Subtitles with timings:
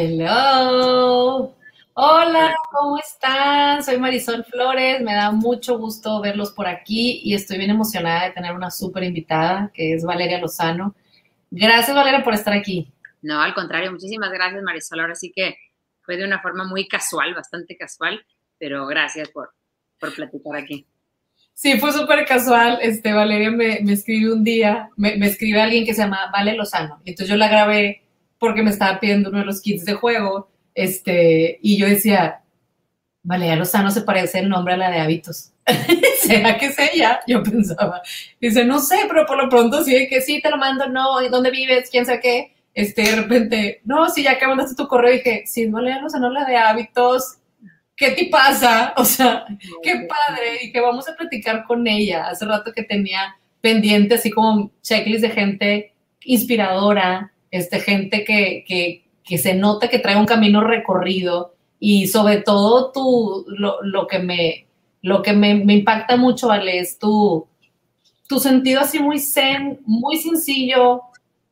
[0.00, 1.56] Hello.
[1.94, 3.82] Hola, ¿cómo están?
[3.82, 8.30] Soy Marisol Flores, me da mucho gusto verlos por aquí y estoy bien emocionada de
[8.30, 10.94] tener una súper invitada que es Valeria Lozano.
[11.50, 12.92] Gracias Valeria por estar aquí.
[13.22, 15.00] No, al contrario, muchísimas gracias Marisol.
[15.00, 15.56] Ahora sí que
[16.02, 18.24] fue de una forma muy casual, bastante casual,
[18.56, 19.50] pero gracias por,
[19.98, 20.86] por platicar aquí.
[21.54, 22.78] Sí, fue súper casual.
[22.82, 26.54] Este, Valeria me, me escribió un día, me, me escribe alguien que se llama Vale
[26.54, 27.02] Lozano.
[27.04, 28.07] Entonces yo la grabé
[28.38, 32.42] porque me estaba pidiendo uno de los kits de juego, este, y yo decía,
[33.22, 35.52] Valeria Lozano se parece el nombre a la de hábitos.
[36.22, 37.20] ¿Será que es ella?
[37.26, 38.00] Yo pensaba.
[38.40, 41.50] Dice, no sé, pero por lo pronto sí, que sí, te lo mando, no, ¿dónde
[41.50, 41.90] vives?
[41.90, 42.54] ¿Quién sabe qué?
[42.74, 46.44] Este, de repente, no, sí, ya que mandaste tu correo, dije, sí, Valeria Lozano, la
[46.44, 47.38] de hábitos,
[47.96, 48.94] ¿qué te pasa?
[48.96, 49.44] O sea,
[49.82, 52.28] qué padre, y que vamos a platicar con ella.
[52.28, 59.04] Hace rato que tenía pendiente así como checklist de gente inspiradora, este, gente que, que,
[59.24, 64.18] que, se nota que trae un camino recorrido y sobre todo tú, lo, lo que,
[64.18, 64.66] me,
[65.02, 66.78] lo que me, me, impacta mucho, ¿vale?
[66.78, 67.46] Es tu,
[68.28, 71.02] tu sentido así muy zen, muy sencillo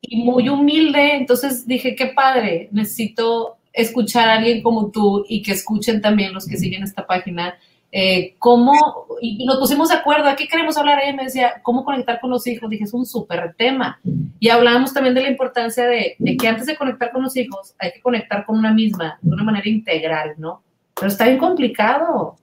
[0.01, 1.15] y muy humilde.
[1.15, 6.47] Entonces dije, qué padre, necesito escuchar a alguien como tú y que escuchen también los
[6.47, 7.57] que siguen esta página
[7.91, 10.99] eh, cómo, y nos pusimos de acuerdo, ¿a qué queremos hablar?
[11.01, 12.69] Ella me decía, ¿cómo conectar con los hijos?
[12.69, 13.99] Dije, es un súper tema.
[14.39, 17.93] Y hablábamos también de la importancia de, que antes de conectar con los hijos, hay
[17.93, 20.63] que conectar con una misma, de una manera integral, ¿no?
[20.95, 22.35] Pero está bien complicado.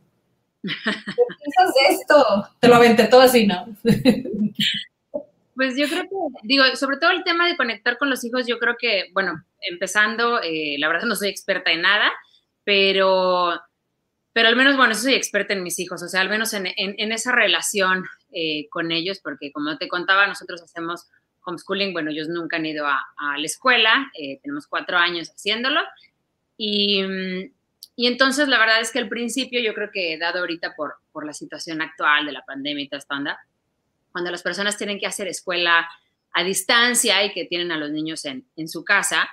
[0.62, 2.49] ¿Qué piensas de esto?
[2.59, 3.66] Te lo aventé todo así, ¿no?
[5.55, 8.58] Pues yo creo que, digo, sobre todo el tema de conectar con los hijos, yo
[8.58, 12.11] creo que, bueno, empezando, eh, la verdad no soy experta en nada,
[12.64, 13.61] pero
[14.34, 17.12] pero al menos, bueno, soy experta en mis hijos, o sea, al menos en, en,
[17.12, 21.06] esa relación eh, con ellos, porque como te contaba, nosotros hacemos
[21.44, 22.98] homeschooling, bueno, ellos nunca han ido a,
[23.38, 25.81] la escuela, eh, tenemos cuatro años haciéndolo,
[26.56, 27.04] y,
[27.94, 31.25] y, entonces la verdad es que al principio yo creo que dado ahorita por, por
[31.25, 33.38] la situación actual de la pandemia y toda esta onda,
[34.10, 35.88] cuando las personas tienen que hacer escuela
[36.32, 39.28] a distancia y que tienen a los niños en, en su casa,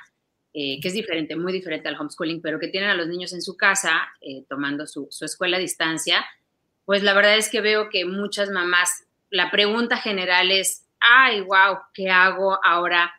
[0.53, 3.41] eh, que es diferente, muy diferente al homeschooling, pero que tienen a los niños en
[3.41, 6.25] su casa eh, tomando su, su, escuela a distancia,
[6.83, 11.77] pues la verdad es que veo que muchas mamás, la pregunta general es, ay, wow,
[11.93, 13.13] ¿qué hago ahora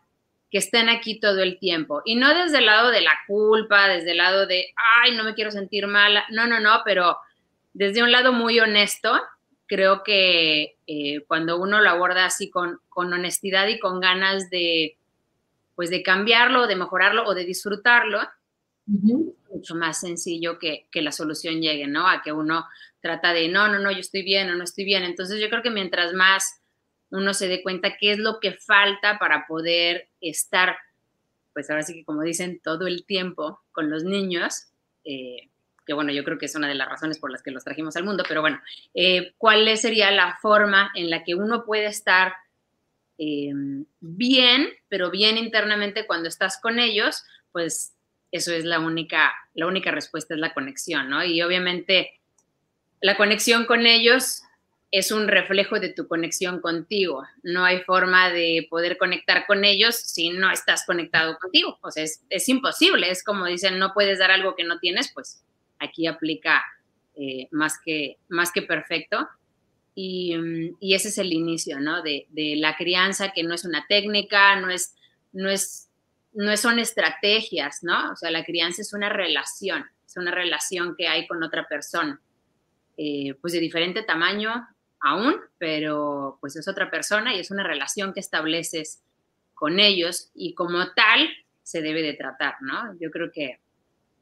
[0.50, 2.02] que estén aquí todo el tiempo?
[2.05, 4.67] Y no desde el lado de la culpa, desde el lado de,
[5.00, 7.17] ay, no me quiero sentir mala, no, no, no, pero
[7.73, 9.19] desde un lado muy honesto,
[9.67, 14.99] creo que eh, cuando uno lo aborda así con, con honestidad y con ganas de
[15.75, 18.21] pues de cambiarlo, de mejorarlo o de disfrutarlo,
[18.87, 22.09] mucho más sencillo que, que, la solución llegue, ¿no?
[22.09, 22.67] A que uno
[23.01, 25.05] trata de, no, no, no, yo estoy bien o no estoy bien.
[25.05, 26.61] Entonces yo creo que mientras más
[27.11, 30.77] uno se dé cuenta qué es lo que falta para poder estar,
[31.53, 34.73] pues ahora sí que como dicen, todo el tiempo con los niños,
[35.05, 35.51] eh,
[35.85, 37.97] que bueno, yo creo que es una de las razones por las que los trajimos
[37.97, 38.61] al mundo, pero bueno,
[38.95, 42.35] eh, ¿cuál sería la forma en la que uno puede estar
[43.19, 43.53] eh,
[44.00, 47.94] bien, pero bien internamente cuando estás con ellos, pues
[48.31, 51.25] eso es la única, la única respuesta, es la conexión, ¿no?
[51.25, 52.20] Y obviamente
[53.00, 54.43] la conexión con ellos
[54.91, 57.25] es un reflejo de tu conexión contigo.
[57.43, 61.79] No hay forma de poder conectar con ellos si no estás conectado contigo.
[61.82, 63.11] O sea, es, es imposible.
[63.11, 65.43] Es como dicen, no puedes dar algo que no tienes, pues
[65.79, 66.62] aquí aplica
[67.17, 69.29] eh, más, que, más que perfecto.
[69.94, 72.03] Mm, y, ese es el inicio, ¿no?
[72.03, 74.94] De, la crianza, que no es una técnica, no es,
[75.33, 75.91] no es,
[76.33, 78.12] no son estrategias, ¿no?
[78.12, 82.21] O sea, la crianza es una relación, es una relación que hay con otra persona,
[82.97, 84.67] eh, pues de diferente tamaño
[85.00, 89.03] aún, pero pues es otra persona y es una relación que estableces
[89.55, 91.29] con ellos y como tal
[91.62, 92.97] se debe de tratar, ¿no?
[92.99, 93.61] Yo creo que,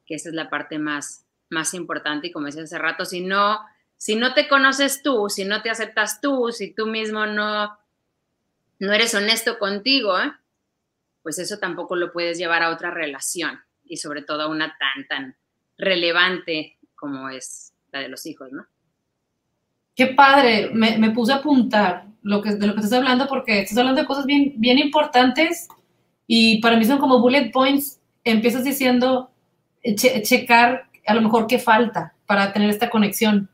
[0.06, 3.60] que esa es la parte más, más importante y como decía hace rato, si no
[4.00, 7.78] si no te conoces tú, si no te aceptas tú, si tú mismo no,
[8.78, 10.14] no eres honesto contigo,
[11.22, 15.06] pues eso tampoco lo puedes llevar a otra relación y sobre todo a una tan,
[15.06, 15.36] tan
[15.76, 18.66] relevante como es la de los hijos, ¿no?
[19.94, 23.76] Qué padre, me, puse a apuntar lo que, de lo que estás hablando porque estás
[23.76, 25.68] hablando de cosas bien, bien importantes
[26.26, 28.00] y para mí son como bullet points.
[28.24, 29.30] Empiezas diciendo,
[29.94, 33.49] checar a lo mejor qué falta para tener esta conexión.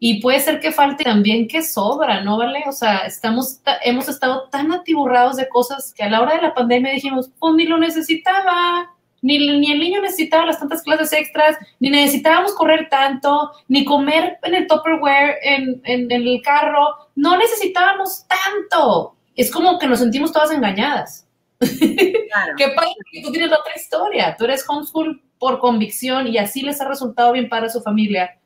[0.00, 2.62] Y puede ser que falte también que sobra, ¿no vale?
[2.68, 6.54] O sea, estamos, hemos estado tan atiburrados de cosas que a la hora de la
[6.54, 11.56] pandemia dijimos, pues ni lo necesitaba, ni, ni el niño necesitaba las tantas clases extras,
[11.80, 17.36] ni necesitábamos correr tanto, ni comer en el Tupperware, en, en, en el carro, no
[17.36, 19.16] necesitábamos tanto.
[19.34, 21.26] Es como que nos sentimos todas engañadas.
[21.58, 22.54] Claro.
[22.56, 22.90] ¿Qué pasa?
[23.10, 27.32] Que tú tienes otra historia, tú eres homeschool por convicción y así les ha resultado
[27.32, 28.37] bien para su familia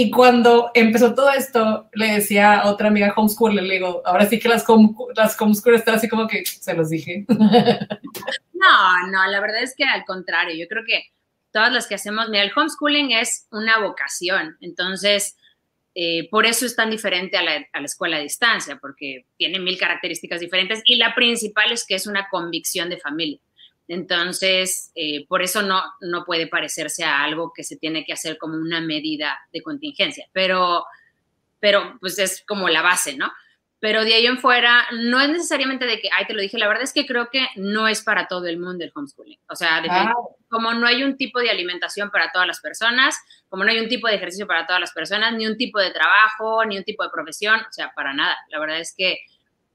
[0.00, 4.38] y cuando empezó todo esto, le decía a otra amiga homeschool, le digo, ahora sí
[4.38, 7.26] que las, homeschool están así como que se los dije.
[8.52, 11.12] No, no, la verdad es que al contrario, yo creo que
[11.52, 15.36] todas las que hacemos, mira, el homeschooling es una vocación, entonces,
[15.94, 19.60] eh, por eso es tan diferente a la, a la escuela a distancia, porque tiene
[19.60, 23.38] mil características diferentes y la principal es que es una convicción de familia.
[23.88, 28.36] Entonces, eh, por eso no, no puede parecerse a algo que se tiene que hacer
[28.36, 30.84] como una medida de contingencia, pero,
[31.58, 33.32] pero pues es como la base, ¿no?
[33.80, 36.66] Pero de ahí en fuera, no es necesariamente de que, ay, te lo dije, la
[36.66, 39.38] verdad es que creo que no es para todo el mundo el homeschooling.
[39.48, 39.80] O sea,
[40.48, 43.16] como no hay un tipo de alimentación para todas las personas,
[43.48, 45.92] como no hay un tipo de ejercicio para todas las personas, ni un tipo de
[45.92, 48.36] trabajo, ni un tipo de profesión, o sea, para nada.
[48.50, 49.20] La verdad es que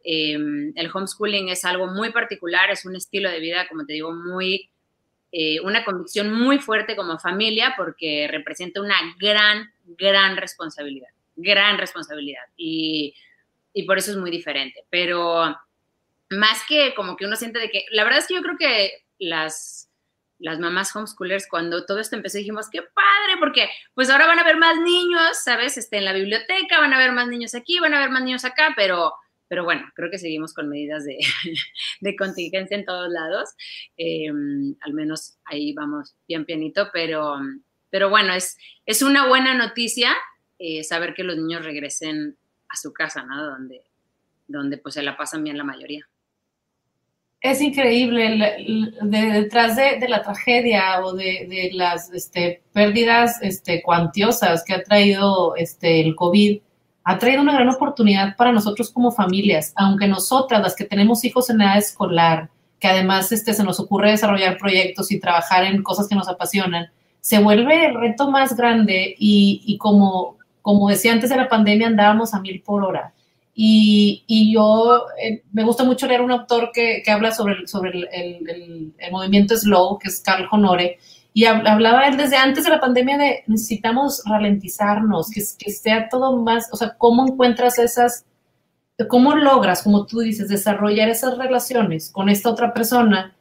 [0.03, 4.11] Em, el homeschooling es algo muy particular, es un estilo de vida, como te digo,
[4.13, 4.69] muy,
[5.31, 12.43] eh, una convicción muy fuerte como familia porque representa una gran, gran responsabilidad, gran responsabilidad.
[12.57, 13.15] Y,
[13.73, 14.85] y por eso es muy diferente.
[14.89, 15.55] Pero
[16.29, 19.05] más que como que uno siente de que, la verdad es que yo creo que
[19.19, 19.89] las,
[20.39, 24.41] las mamás homeschoolers, cuando todo esto empezó, dijimos, qué padre, porque pues ahora van a
[24.41, 25.77] haber más niños, ¿sabes?
[25.77, 28.45] Este, en la biblioteca, van a haber más niños aquí, van a haber más niños
[28.45, 29.13] acá, pero
[29.53, 31.05] pero bueno, creo que seguimos con medidas
[32.01, 33.51] de, contingencia en todos lados.
[33.95, 37.35] Em, al menos ahí vamos bien pianito, pero,
[37.91, 38.57] pero bueno, es,
[38.87, 40.11] es una buena noticia
[40.57, 42.35] eh, saber que los niños regresen
[42.67, 43.43] a su casa, ¿no?
[43.45, 43.83] Donde,
[44.47, 46.09] donde pues se la pasan bien la mayoría.
[47.39, 48.65] Es increíble,
[49.03, 56.01] detrás de, la tragedia o de, las este, pérdidas este, cuantiosas que ha traído este,
[56.01, 56.59] el COVID,
[57.03, 61.49] ha traído una gran oportunidad para nosotros como familias, aunque nosotras, las que tenemos hijos
[61.49, 66.07] en edad escolar, que además este, se nos ocurre desarrollar proyectos y trabajar en cosas
[66.07, 66.87] que nos apasionan,
[67.19, 72.33] se vuelve el reto más grande y, como, como decía antes de la pandemia andábamos
[72.33, 73.13] a mil por hora.
[73.55, 77.67] Y, y yo eh, me gusta mucho leer un autor que, que habla sobre, el,
[77.67, 80.97] sobre el, el, el, movimiento slow, que es Carl Honore,
[81.33, 86.37] y hablaba él desde antes de la pandemia de necesitamos ralentizarnos, que, que sea todo
[86.37, 88.25] más, o sea, cómo encuentras esas,
[89.09, 93.35] cómo logras, como tú dices, desarrollar esas relaciones con esta otra persona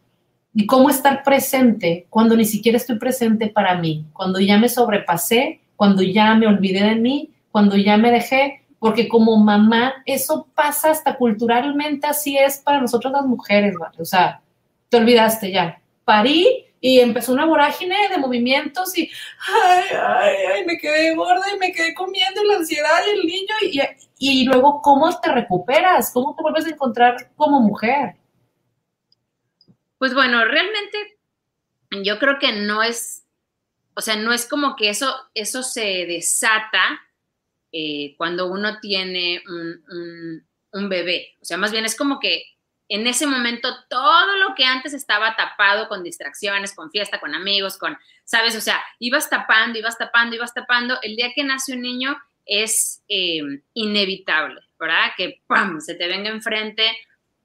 [0.54, 5.60] y cómo estar presente cuando ni siquiera estoy presente para mí, cuando ya me sobrepasé,
[5.76, 10.90] cuando ya me olvidé de mí, cuando ya me dejé, porque como mamá eso pasa
[10.90, 13.96] hasta culturalmente, así es para nosotros las mujeres, ¿vale?
[14.00, 14.40] O sea,
[14.88, 19.08] te olvidaste ya, parí y empezó una vorágine de movimientos y,
[19.48, 23.54] ay, ay, ay, me quedé gorda y me quedé comiendo la ansiedad y el niño
[23.62, 23.80] y,
[24.18, 28.16] y luego cómo te recuperas, cómo te vuelves a encontrar como mujer.
[29.98, 30.98] Pues bueno, realmente
[32.02, 33.24] yo creo que no es,
[33.94, 37.00] o sea, no es como que eso, eso se desata
[37.70, 41.36] eh, cuando uno tiene un, un bebé.
[41.40, 42.42] O sea, más bien es como que
[42.92, 47.78] en ese momento todo lo que antes estaba tapado con distracciones, con fiesta, con amigos,
[47.78, 48.54] con, ¿sabes?
[48.54, 50.98] O sea, ibas tapando, ibas tapando, ibas tapando.
[51.00, 55.12] El día que nace un niño es em, inevitable, ¿verdad?
[55.16, 55.80] Que ¡pam!
[55.80, 56.84] se te venga enfrente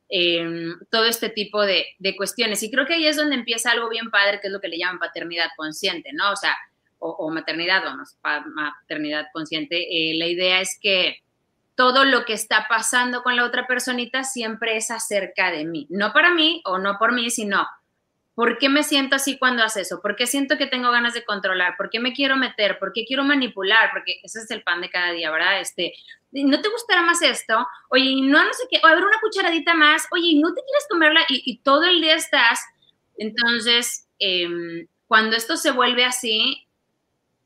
[0.10, 2.62] em, todo este tipo de, cuestiones.
[2.63, 4.77] Y creo que ahí es donde empieza algo bien padre, que es lo que le
[4.77, 6.34] llaman paternidad consciente, ¿no?
[6.34, 6.58] O sea,
[7.00, 8.18] o, maternidad, vamos,
[8.54, 9.77] maternidad consciente.
[9.77, 11.22] Eh, la idea es que
[11.77, 15.86] todo lo que está pasando con la otra personita siempre es acerca de mí.
[15.91, 17.67] No para mí o no por mí, sino
[18.34, 20.01] ¿por qué me siento así cuando hace eso?
[20.01, 21.77] ¿Por qué siento que tengo ganas de controlar?
[21.77, 22.79] ¿Por qué me quiero meter?
[22.79, 23.91] ¿Por qué quiero manipular?
[23.93, 25.60] Porque ese es el pan de cada día, ¿verdad?
[25.60, 25.93] Este,
[26.31, 27.67] ¿no te gustará más esto?
[27.89, 31.22] Oye, no, no sé qué, o a una cucharadita más, oye, ¿no te quieres comerla?
[31.29, 32.60] Y, todo el día estás.
[33.17, 36.66] Entonces, em, cuando esto se vuelve así,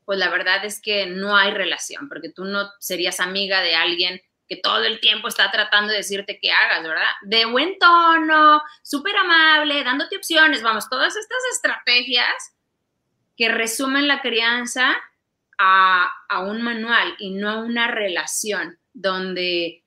[0.04, 4.20] pues la verdad es que no hay relación, porque tú no serías amiga de alguien
[4.48, 7.10] que todo el tiempo está tratando de decirte que hagas, ¿verdad?
[7.22, 12.54] De buen tono, súper amable, dándote opciones, vamos, todas estas estrategias
[13.36, 14.94] que resumen la crianza
[15.58, 19.84] a, a un manual y no a una relación donde,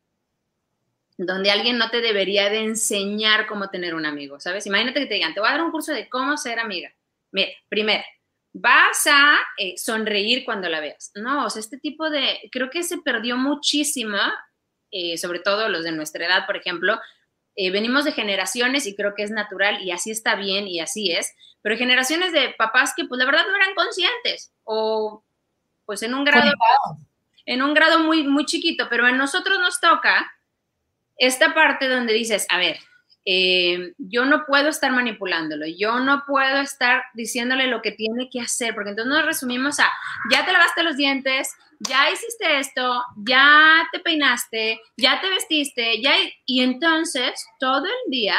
[1.18, 4.66] donde alguien no te debería de enseñar cómo tener un amigo, ¿sabes?
[4.66, 6.92] Imagínate que te digan, te voy a dar un curso de cómo ser amiga.
[7.32, 8.04] Mira, primero,
[8.58, 11.12] vas a eh, sonreír cuando la veas.
[11.16, 14.18] No, o sea, este tipo de, creo que se perdió muchísimo,
[14.92, 16.98] eh, sobre todo los de nuestra edad, por ejemplo.
[17.58, 21.12] Eh, venimos de generaciones y creo que es natural y así está bien y así
[21.12, 25.26] es, pero generaciones de papás que pues la verdad no eran conscientes o
[25.86, 26.54] pues en un grado,
[27.46, 30.32] en un grado muy, muy chiquito, pero a nosotros nos toca
[31.18, 32.78] esta parte donde dices, a ver,
[33.28, 38.40] eh, yo no puedo estar manipulándolo, yo no puedo estar diciéndole lo que tiene que
[38.40, 39.92] hacer, porque entonces nos resumimos a,
[40.32, 46.14] ya te lavaste los dientes, ya hiciste esto, ya te peinaste, ya te vestiste, ya...
[46.46, 48.38] Y entonces todo el día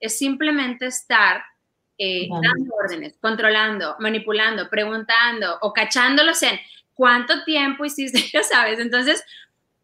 [0.00, 1.44] es simplemente estar
[1.98, 6.58] eh, dando órdenes, controlando, manipulando, preguntando o cachándolos en
[6.94, 8.78] cuánto tiempo hiciste, ya sabes.
[8.78, 9.22] Entonces,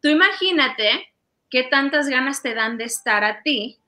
[0.01, 1.13] tú imagínate
[1.49, 3.80] qué tantas ganas te dan de estar a ti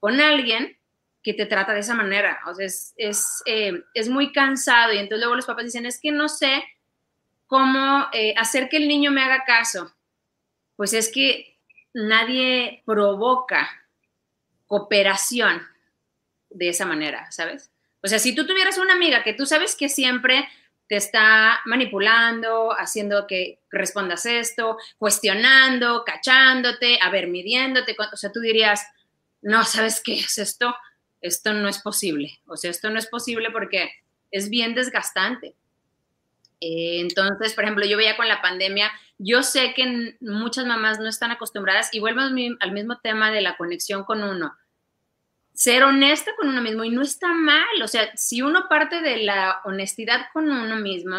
[0.00, 0.76] con alguien
[1.22, 2.40] que te trata de esa manera.
[2.46, 6.00] O sea, es, es, eh, es muy cansado y entonces luego los papás dicen, es
[6.00, 6.64] que no sé
[7.46, 9.94] cómo eh, hacer que el niño me haga caso.
[10.76, 11.58] Pues es que
[11.92, 13.68] nadie provoca
[14.66, 15.62] cooperación
[16.48, 17.70] de esa manera, ¿sabes?
[18.02, 20.48] O sea, si tú tuvieras una amiga que tú sabes que siempre
[20.88, 28.40] te está manipulando, haciendo que respondas esto, cuestionando, cachándote, a ver, midiéndote, o sea, tú
[28.40, 28.84] dirías,
[29.42, 30.74] no, ¿sabes qué es esto?
[31.20, 32.40] Esto no es posible.
[32.46, 33.90] O sea, esto no es posible porque
[34.30, 35.54] es bien desgastante.
[36.60, 41.08] Eh, entonces, por ejemplo, yo veía con la pandemia, yo sé que muchas mamás no
[41.08, 44.54] están acostumbradas y vuelvo al mismo tema de la conexión con uno.
[45.54, 47.82] Ser honesta con uno mismo y no está mal.
[47.82, 51.16] O sea, si uno parte de la honestidad con uno mismo,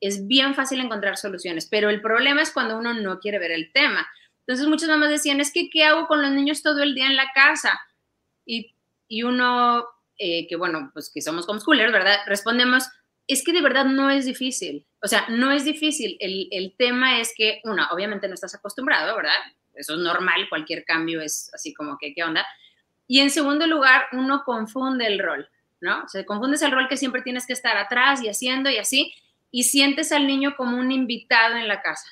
[0.00, 3.72] es bien fácil encontrar soluciones, pero el problema es cuando uno no quiere ver el
[3.72, 4.06] tema.
[4.46, 7.16] Entonces muchas mamás decían, es que, ¿qué hago con los niños todo el día en
[7.16, 7.80] la casa?
[8.44, 8.74] Y,
[9.08, 9.84] y uno,
[10.18, 12.18] eh, que bueno, pues que somos homeschoolers, ¿verdad?
[12.26, 12.84] Respondemos,
[13.26, 14.86] es que de verdad no es difícil.
[15.02, 16.16] O sea, no es difícil.
[16.20, 19.32] El, el tema es que, una, obviamente no estás acostumbrado, ¿verdad?
[19.72, 22.46] Eso es normal, cualquier cambio es así como que, ¿qué onda?
[23.06, 25.48] Y en segundo lugar, uno confunde el rol,
[25.80, 26.04] ¿no?
[26.04, 29.12] O sea, confundes el rol que siempre tienes que estar atrás y haciendo y así,
[29.50, 32.06] y sientes al niño como un invitado en la casa.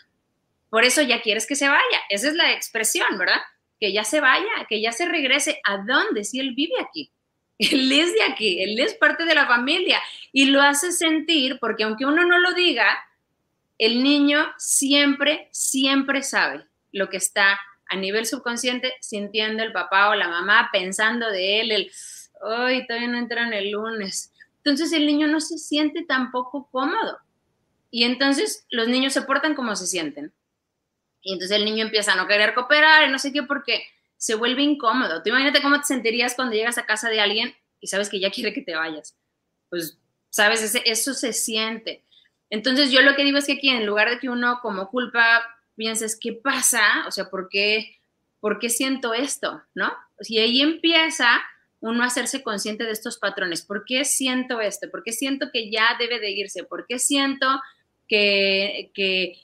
[0.73, 2.01] Por eso ya quieres que se vaya.
[2.09, 3.43] Esa es la expresión, ¿verdad?
[3.79, 5.61] Que ya se vaya, que ya se regrese.
[5.65, 6.25] ¿A dónde?
[6.25, 7.13] Si él vive aquí.
[7.59, 10.01] Él es de aquí, él es parte de la familia
[10.33, 12.99] y lo hace sentir porque aunque uno no lo diga,
[13.79, 20.15] el niño siempre, siempre sabe lo que está a nivel subconsciente sintiendo el papá o
[20.17, 21.93] la mamá, pensando de él, el,
[22.41, 24.33] hoy todavía no entran el lunes.
[24.57, 27.19] Entonces el niño no se siente tampoco cómodo.
[27.93, 30.33] Y entonces los niños se portan como se sienten.
[31.23, 33.85] Y entonces el niño empieza a no querer cooperar y no sé qué porque
[34.17, 35.23] se vuelve incómodo.
[35.23, 38.31] Tú imagínate cómo te sentirías cuando llegas a casa de alguien y sabes que ya
[38.31, 39.17] quiere que te vayas.
[39.69, 39.99] Pues,
[40.31, 42.05] sabes, eso se siente.
[42.51, 45.43] Entonces yo lo que digo es que aquí en lugar de que uno como culpa
[45.75, 47.07] pienses, ¿qué pasa?
[47.07, 48.01] O sea, ¿por qué,
[48.41, 49.63] ¿por qué siento esto?
[49.75, 49.93] ¿No?
[50.21, 51.43] Y ahí empieza
[51.81, 53.63] uno a hacerse consciente de estos patrones.
[53.63, 54.91] ¿Por qué siento esto?
[54.91, 56.63] ¿Por qué siento que ya debe de irse?
[56.63, 57.47] ¿Por qué siento
[58.07, 59.41] que, que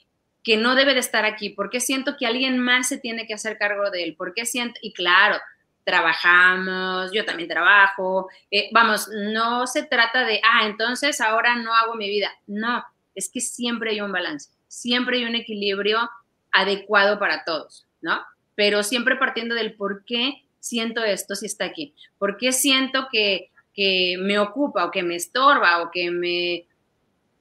[0.49, 1.51] que no debe de estar aquí?
[1.51, 4.15] ¿Por qué siento que alguien más se tiene que hacer cargo de él?
[4.15, 4.79] ¿Por qué siento?
[4.81, 5.37] Y claro,
[5.83, 11.93] trabajamos, yo también trabajo, eh, vamos, no se trata de, ah, entonces ahora no hago
[11.93, 12.31] mi vida.
[12.47, 16.09] No, es que siempre hay un balance, siempre hay un equilibrio
[16.51, 18.19] adecuado para todos, ¿no?
[18.55, 23.51] Pero siempre partiendo del por qué siento esto si está aquí, por qué siento que,
[23.75, 26.65] que me ocupa o que me estorba o que me...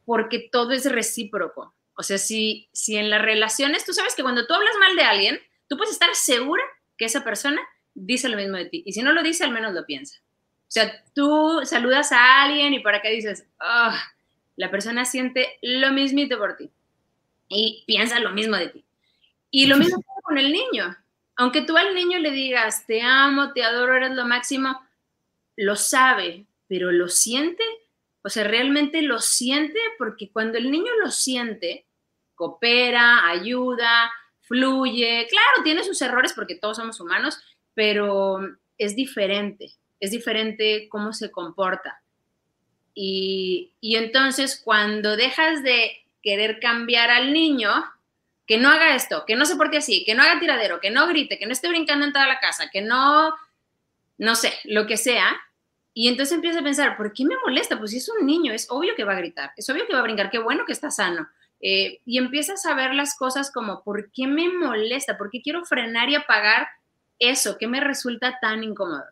[0.04, 4.46] porque todo es recíproco, o sea, si, si en las relaciones, tú sabes que cuando
[4.46, 6.62] tú hablas mal de alguien, tú puedes estar segura
[6.96, 7.60] que esa persona
[7.92, 8.84] dice lo mismo de ti.
[8.86, 10.16] Y si no lo dice, al menos lo piensa.
[10.20, 13.92] O sea, tú saludas a alguien y para qué dices, oh,
[14.54, 16.70] la persona siente lo mismito por ti
[17.48, 18.84] y piensa lo mismo de ti.
[19.50, 20.96] Y lo mismo con el niño.
[21.34, 24.80] Aunque tú al niño le digas, te amo, te adoro, eres lo máximo,
[25.56, 27.64] lo sabe, pero lo siente.
[28.22, 31.86] O sea, realmente lo siente porque cuando el niño lo siente,
[32.38, 35.26] coopera, ayuda, fluye.
[35.28, 37.38] Claro, tiene sus errores porque todos somos humanos,
[37.74, 38.38] pero
[38.78, 42.00] es diferente, es diferente cómo se comporta.
[42.94, 47.70] Y, entonces cuando dejas de querer cambiar al niño,
[48.46, 51.06] que no haga esto, que no se porte así, que no haga tiradero, que no
[51.06, 53.34] grite, que no esté brincando en toda la casa, que no,
[54.16, 55.36] no sé, lo que sea.
[55.94, 57.78] Y entonces empieza a pensar, ¿por qué me molesta?
[57.78, 60.00] Pues si es un niño, es obvio que va a gritar, es obvio que va
[60.00, 61.28] a brincar, qué bueno que está sano.
[61.60, 65.18] Eh, y empiezas a ver las cosas como, ¿por qué me molesta?
[65.18, 66.68] ¿Por qué quiero frenar y apagar
[67.18, 67.58] eso?
[67.58, 69.04] ¿Qué me resulta tan incómodo?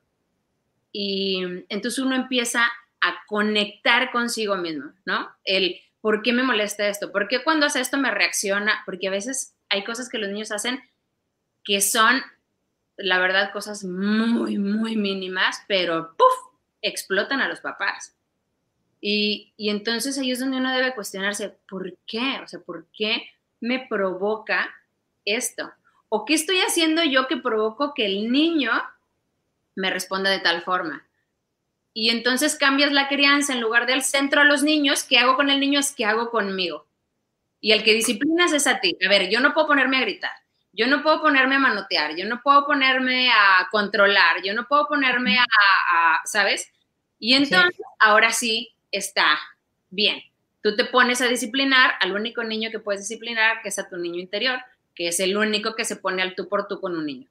[0.93, 2.69] Y entonces uno empieza
[3.01, 5.29] a conectar consigo mismo, ¿no?
[5.45, 7.13] El, ¿por qué me molesta esto?
[7.13, 8.83] ¿Por qué cuando hace esto me reacciona?
[8.87, 10.81] Porque a veces hay cosas que los niños hacen
[11.65, 12.23] que son,
[12.97, 16.33] la verdad, cosas muy, muy mínimas, pero ¡puf!
[16.81, 18.17] explotan a los papás.
[19.09, 22.41] Y, y, entonces ahí es donde uno debe cuestionarse, ¿por qué?
[22.43, 23.29] O sea, ¿por qué
[23.61, 24.75] me provoca
[25.25, 25.71] esto?
[26.09, 28.73] ¿O qué estoy haciendo yo que provoco que el niño
[29.77, 31.07] me responda de tal forma?
[31.99, 35.49] y entonces cambias la crianza en lugar del centro a los niños, ¿qué hago con
[35.49, 35.81] el niño?
[35.81, 36.87] Es qué hago conmigo.
[37.59, 38.99] Y el que disciplinas es a ti.
[39.03, 40.33] A ver, yo no puedo ponerme a gritar,
[40.75, 44.87] yo no puedo ponerme a manotear, yo no puedo ponerme a controlar, yo no puedo
[44.89, 46.71] ponerme a, ¿sabes?
[47.19, 49.39] Y entonces, ahora sí está
[49.91, 50.23] bien.
[50.63, 53.97] Tú te pones a disciplinar al único niño que puedes disciplinar, que es a tu
[53.97, 54.59] niño interior,
[54.95, 57.29] que es el único que se pone al tú por tú con un niño.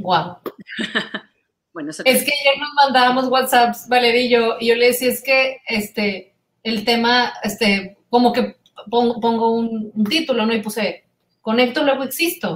[0.00, 0.38] Wow.
[1.74, 5.20] Bueno, es que ayer nos mandábamos WhatsApps, Valeria y yo, y yo le decía, es
[5.24, 10.54] que este, el tema, este, como que pongo, un, título, ¿no?
[10.54, 11.04] Y puse,
[11.40, 12.54] conecto, luego existo.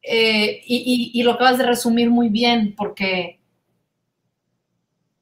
[0.00, 3.35] Eh, y, y, lo acabas de resumir muy bien, porque,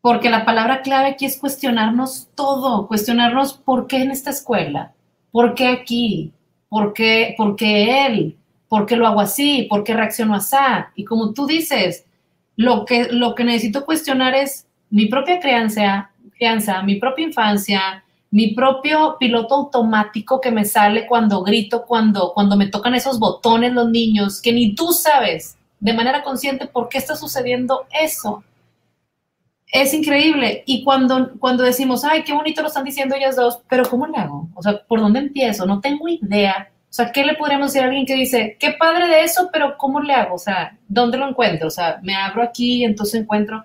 [0.05, 4.93] porque la palabra clave aquí es cuestionarnos todo, cuestionarnos por qué en esta escuela,
[5.33, 6.31] por qué aquí,
[6.69, 8.37] por qué, por qué él,
[8.69, 10.59] por qué lo hago así, por qué reacciono así.
[10.95, 12.05] Y como tú dices,
[12.55, 18.49] lo que, lo que necesito cuestionar es mi propia crianza, crianza, mi propia infancia, mi
[18.49, 23.89] propio piloto automático que me sale cuando grito, cuando, cuando me tocan esos botones los
[23.89, 28.45] niños, que ni tú sabes de manera consciente por qué está sucediendo eso.
[29.75, 30.63] Es increíble.
[30.67, 34.17] Y cuando, cuando decimos, ay, qué bonito lo están diciendo ellas dos, pero ¿cómo le
[34.17, 34.49] hago?
[34.55, 35.67] O sea, ¿por dónde empiezo?
[35.67, 39.09] No tengo idea o sea, ¿qué le podríamos decir a alguien que dice, qué padre
[39.09, 40.37] de eso, pero ¿cómo le hago?
[40.37, 41.67] O sea, ¿dónde lo encuentro?
[41.67, 43.65] O sea, me abro aquí entonces encuentro...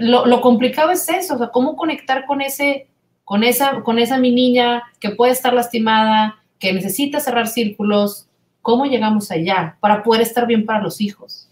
[0.00, 2.88] Lo, complicado es eso, o sea, cómo conectar con ese,
[3.22, 8.26] con esa, con esa mi niña que puede estar lastimada, que necesita cerrar círculos,
[8.60, 11.48] ¿cómo llegamos allá para poder estar bien para los hijos?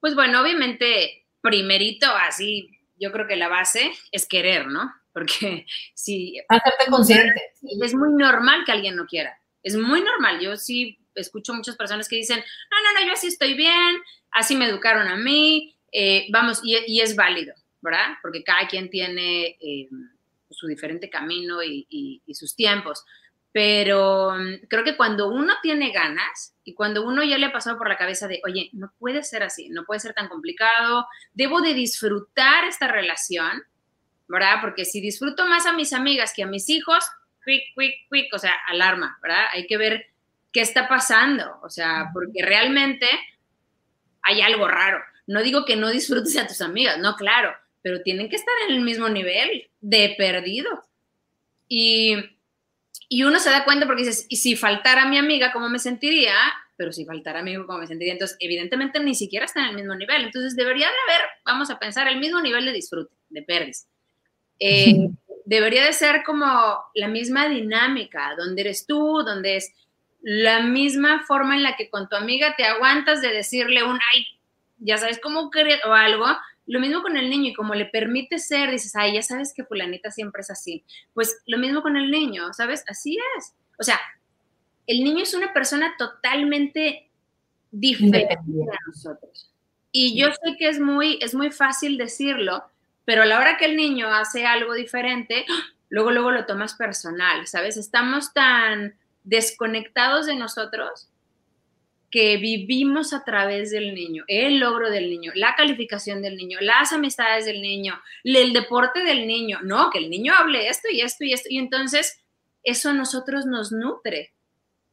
[0.00, 4.92] Pues bueno, obviamente, primerito, así, yo creo que la base es querer, ¿no?
[5.12, 6.38] Porque si...
[6.48, 7.52] Hacerte consciente.
[7.82, 9.38] Es muy normal que alguien no quiera.
[9.62, 10.40] Es muy normal.
[10.40, 13.98] Yo sí escucho muchas personas que dicen, no, no, no, yo así estoy bien,
[14.30, 18.14] así me educaron a mí, eh, vamos, y, es válido, ¿verdad?
[18.22, 19.88] Porque cada quien tiene eh,
[20.50, 23.04] su diferente camino y, sus tiempos.
[23.58, 27.76] Pero mm, creo que cuando uno tiene ganas y cuando uno ya le ha pasado
[27.76, 31.60] por la cabeza de, oye, no puede ser así, no puede ser tan complicado, debo
[31.60, 33.64] de disfrutar esta relación,
[34.28, 34.58] ¿verdad?
[34.60, 37.04] Porque si disfruto más a mis amigas que a mis hijos,
[37.44, 39.46] quick, quick, quick, o sea, alarma, ¿verdad?
[39.52, 40.06] Hay que ver
[40.52, 43.08] qué está pasando, o sea, porque realmente
[44.22, 45.00] hay algo raro.
[45.26, 48.76] No digo que no disfrutes a tus amigas, no, claro, pero tienen que estar en
[48.76, 50.84] el mismo nivel de perdido.
[51.66, 52.37] Y,
[53.08, 56.34] y uno se da cuenta porque dices, y si faltara mi amiga, ¿cómo me sentiría?
[56.76, 58.12] Pero si faltara mi amigo, ¿cómo me sentiría?
[58.12, 60.24] Entonces, evidentemente ni siquiera está en el mismo nivel.
[60.24, 63.78] Entonces, debería de haber, vamos a pensar, el mismo nivel de disfrute, de pérdida.
[64.60, 65.08] Eh,
[65.46, 66.46] debería de ser como
[66.94, 69.72] la misma dinámica, donde eres tú, donde es
[70.20, 74.26] la misma forma en la que con tu amiga te aguantas de decirle un, ay,
[74.78, 76.26] ya sabes cómo querer o algo,
[76.68, 79.64] lo mismo con el niño y como le permite ser, dices, ay, ya sabes que
[79.64, 80.84] fulanita siempre es así.
[81.14, 82.84] Pues lo mismo con el niño, ¿sabes?
[82.86, 83.54] Así es.
[83.78, 83.98] O sea,
[84.86, 87.10] el niño es una persona totalmente
[87.70, 89.50] diferente a nosotros.
[89.92, 92.64] Y yo sé que es muy, es muy fácil decirlo,
[93.06, 95.46] pero a la hora que el niño hace algo diferente,
[95.88, 97.78] luego, luego lo tomas personal, ¿sabes?
[97.78, 101.08] Estamos tan desconectados de nosotros
[102.10, 106.92] que vivimos a través del niño, el logro del niño, la calificación del niño, las
[106.92, 109.58] amistades del niño, el deporte del niño.
[109.62, 111.48] No, que el niño hable esto y esto y esto.
[111.50, 112.20] Y entonces
[112.62, 114.32] eso a nosotros nos nutre.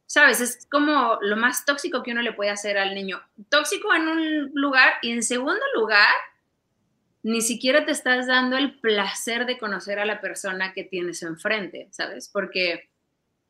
[0.08, 0.39] ¿Sabes?
[0.39, 3.21] Es como lo más tóxico que uno le puede hacer al niño.
[3.49, 6.13] Tóxico en un lugar y en segundo lugar,
[7.23, 11.88] ni siquiera te estás dando el placer de conocer a la persona que tienes enfrente,
[11.89, 12.30] ¿sabes?
[12.32, 12.89] Porque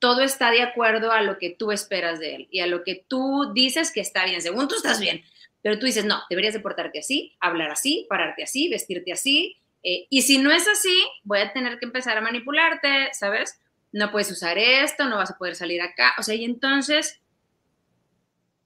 [0.06, 3.04] todo está de acuerdo a lo que tú esperas de él y a lo que
[3.08, 5.24] tú dices que está bien, según tú estás bien,
[5.64, 10.06] pero tú dices, no, deberías de portarte así, hablar así, pararte así, vestirte así, eh,
[10.12, 13.60] y si no es así, voy a tener que empezar a manipularte, ¿sabes?
[13.96, 16.14] no puedes usar esto, no vas a poder salir acá.
[16.20, 17.22] O sea, y entonces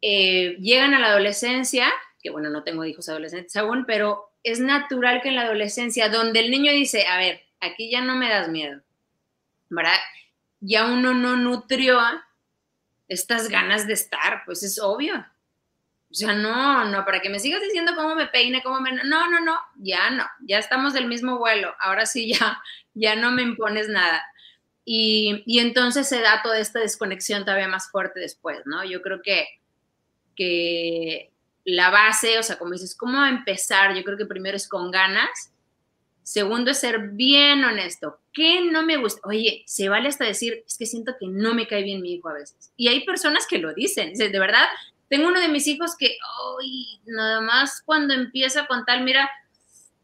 [0.02, 5.22] eh, llegan a la adolescencia, que bueno, no tengo hijos adolescentes aún, pero es natural
[5.22, 8.50] que en la adolescencia, donde el niño dice, a ver, aquí ya no me das
[8.50, 8.82] miedo,
[9.70, 10.00] ¿verdad?
[10.60, 12.00] Ya uno no nutrió
[13.08, 15.26] estas ganas de estar, pues es obvio.
[16.12, 18.92] O sea, no, no, para que me sigas diciendo cómo me peine, cómo me...
[18.92, 22.60] No, no, no, ya no, ya estamos del mismo vuelo, ahora sí ya,
[22.94, 24.24] ya no me impones nada.
[24.86, 28.84] Y, y entonces se da toda esta desconexión todavía más fuerte después, ¿no?
[28.84, 29.48] Yo creo que,
[30.36, 31.32] que
[31.64, 33.94] la base, o sea, como dices, ¿cómo empezar?
[33.94, 35.54] Yo creo que primero es con ganas.
[36.30, 38.20] Segundo es ser bien honesto.
[38.32, 39.20] ¿Qué no me gusta?
[39.24, 42.30] Oye, se vale hasta decir, es que siento que no me cae bien mi hijo
[42.30, 42.72] a veces.
[42.78, 44.14] Y hay personas que lo dicen.
[44.14, 44.68] De verdad,
[45.08, 49.28] tengo uno de mis hijos que, hoy nada más cuando empieza con tal, mira,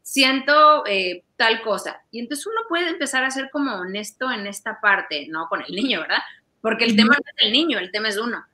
[0.02, 2.02] siento eh, tal cosa.
[2.10, 5.76] Y entonces uno puede empezar a ser como honesto en esta parte, no con el
[5.76, 6.22] niño, ¿verdad?
[6.60, 8.44] Porque el tema no es el niño, el tema es uno.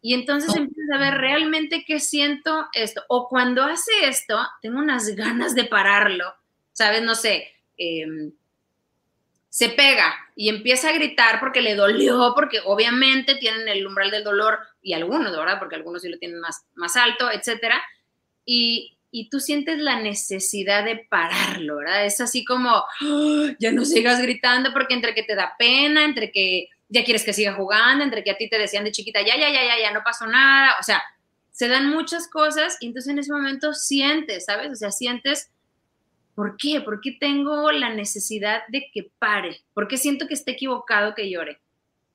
[0.00, 3.02] Y entonces empiezas a ver realmente qué siento esto.
[3.08, 6.32] O cuando hace esto, tengo unas ganas de pararlo.
[6.74, 7.00] ¿Sabes?
[7.02, 7.48] No sé.
[7.78, 8.30] Em,
[9.48, 14.24] se pega y empieza a gritar porque le dolió, porque obviamente tienen el umbral del
[14.24, 15.58] dolor, y algunos, ¿verdad?
[15.58, 17.82] Porque algunos sí lo tienen más, más alto, etcétera.
[18.44, 22.04] Y, y tú sientes la necesidad de pararlo, ¿verdad?
[22.04, 23.54] Es así como, ¡Ah!
[23.58, 27.32] ya no sigas gritando porque entre que te da pena, entre que ya quieres que
[27.32, 29.92] siga jugando, entre que a ti te decían de chiquita, ya, ya, ya, ya, ya,
[29.92, 31.02] no pasó nada, o sea,
[31.50, 34.70] se dan muchas cosas y entonces en ese momento sientes, ¿sabes?
[34.70, 35.50] O sea, sientes,
[36.34, 36.80] ¿por qué?
[36.80, 39.60] ¿Por qué tengo la necesidad de que pare?
[39.72, 41.60] ¿Por qué siento que esté equivocado que llore?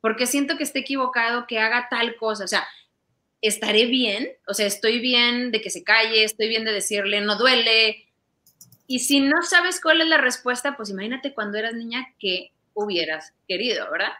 [0.01, 2.43] ¿Por qué siento que esté equivocado que haga tal cosa?
[2.43, 2.67] O sea,
[3.41, 4.29] ¿estaré bien?
[4.47, 8.05] O sea, estoy bien de que se calle, estoy bien de decirle, no duele.
[8.87, 13.33] Y si no sabes cuál es la respuesta, pues imagínate cuando eras niña que hubieras
[13.47, 14.13] querido, ¿verdad?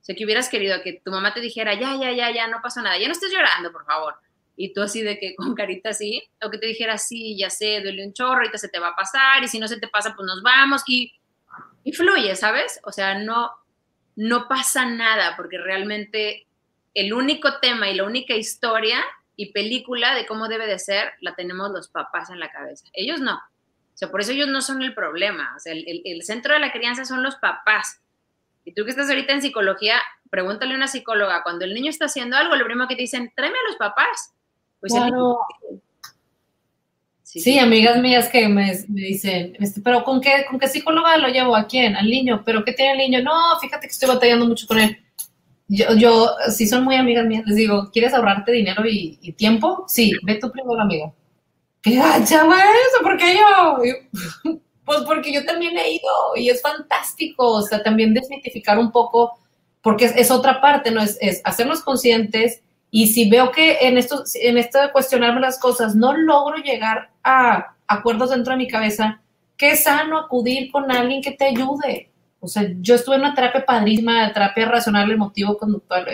[0.00, 2.60] O sea, que hubieras querido que tu mamá te dijera, ya, ya, ya, ya, no
[2.62, 4.14] pasa nada, ya no estés llorando, por favor.
[4.56, 7.80] Y tú así de que con carita así, o que te dijera, sí, ya sé,
[7.80, 10.14] duele un chorro, ahorita se te va a pasar, y si no se te pasa,
[10.14, 11.12] pues nos vamos, y,
[11.82, 12.80] y fluye, ¿sabes?
[12.84, 13.50] O sea, no,
[14.16, 16.46] no pasa nada, porque realmente
[16.94, 19.04] el único tema y la única historia
[19.36, 22.86] y película de cómo debe de ser la tenemos los papás en la cabeza.
[22.92, 23.34] Ellos no.
[23.36, 25.54] O sea, por eso ellos no son el problema.
[25.56, 28.00] O sea, el, el centro de la crianza son los papás.
[28.64, 32.06] Y tú que estás ahorita en psicología, pregúntale a una psicóloga, cuando el niño está
[32.06, 34.33] haciendo algo, lo primero que te dicen, tráeme a los papás.
[34.84, 35.38] Pues claro.
[37.22, 41.56] sí, amigas mías que me, dicen, este, pero ¿con qué, ¿con qué psicóloga lo llevo?
[41.56, 41.96] ¿A quién?
[41.96, 42.42] Al niño.
[42.44, 43.22] ¿Pero qué tiene el niño?
[43.22, 44.98] No, fíjate que estoy batallando mucho con él.
[45.68, 49.86] Yo, yo si son muy amigas mías, les digo, ¿quieres ahorrarte dinero y, tiempo?
[49.88, 51.14] Sí, ve tu primero, amigo.
[51.80, 53.02] ¿Qué gacha, eso?
[53.02, 54.60] ¿Por qué yo?
[54.84, 59.32] Pues porque yo también he ido y es fantástico, o sea, también desmitificar un poco,
[59.80, 61.00] porque es, otra parte, ¿no?
[61.00, 62.60] Es, hacernos conscientes
[62.96, 67.10] y si veo que en esto, en esto de cuestionarme las cosas no logro llegar
[67.24, 69.20] a acuerdos dentro de mi cabeza,
[69.56, 72.12] qué sano acudir con alguien que te ayude.
[72.38, 76.06] O sea, yo estuve en una terapia padrísima, terapia racional, emotivo, conductual,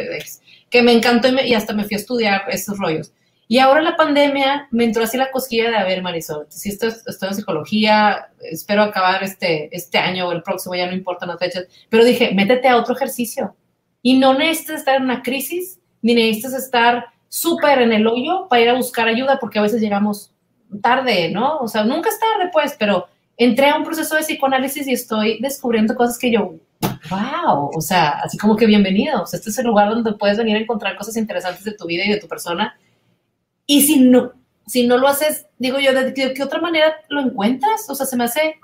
[0.70, 3.12] que me encantó y, y hasta me fui a estudiar esos rollos.
[3.46, 6.92] Y ahora la pandemia me entró así la cosquilla de, a ver, Marisol, si estoy,
[7.06, 11.38] estoy en psicología, espero acabar este, este año o el próximo, ya no importan las
[11.38, 13.54] fechas, pero dije, métete a otro ejercicio.
[14.00, 18.62] Y no necesitas estar en una crisis, ni necesitas estar súper en el hoyo para
[18.62, 20.32] ir a buscar ayuda, porque a veces llegamos
[20.82, 21.58] tarde, ¿no?
[21.58, 25.38] O sea, nunca es tarde, pues, pero entré a un proceso de psicoanálisis y estoy
[25.40, 26.54] descubriendo cosas que yo,
[27.10, 29.34] wow, o sea, así como que bienvenidos.
[29.34, 32.10] Este es el lugar donde puedes venir a encontrar cosas interesantes de tu vida y
[32.10, 32.76] de tu persona
[33.70, 34.32] y si no,
[34.66, 37.88] si no lo haces, digo yo, ¿de qué, otra manera lo encuentras?
[37.88, 38.58] O sea, se me hace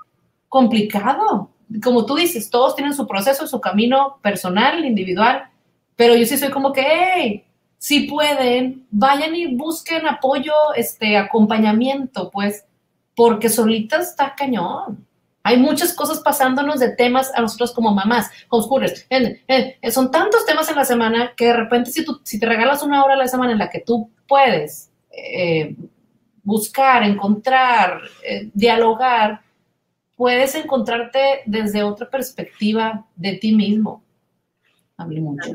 [0.49, 1.49] complicado.
[1.81, 5.49] Como tú dices, todos tienen su proceso, su camino personal, individual,
[5.97, 7.45] pero yo sí soy como que, hey,
[7.77, 12.65] si pueden, vayan y busquen apoyo, este, acompañamiento, pues,
[13.15, 15.05] porque solita está cañón.
[15.43, 19.07] Hay muchas cosas pasándonos de temas a nosotros como mamás, homeschoolers.
[19.91, 23.03] son tantos temas en la semana que de repente si, tú, si te regalas una
[23.03, 25.75] hora a la semana en la que tú puedes eh,
[26.43, 29.41] buscar, encontrar, eh, dialogar,
[30.15, 34.03] puedes encontrarte desde otra perspectiva de ti mismo.
[34.97, 35.53] Hablé mucho.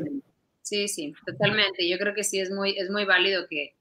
[0.72, 1.86] Sí, sí, totalmente.
[1.86, 3.76] Yo creo que sí es muy, es muy válido que,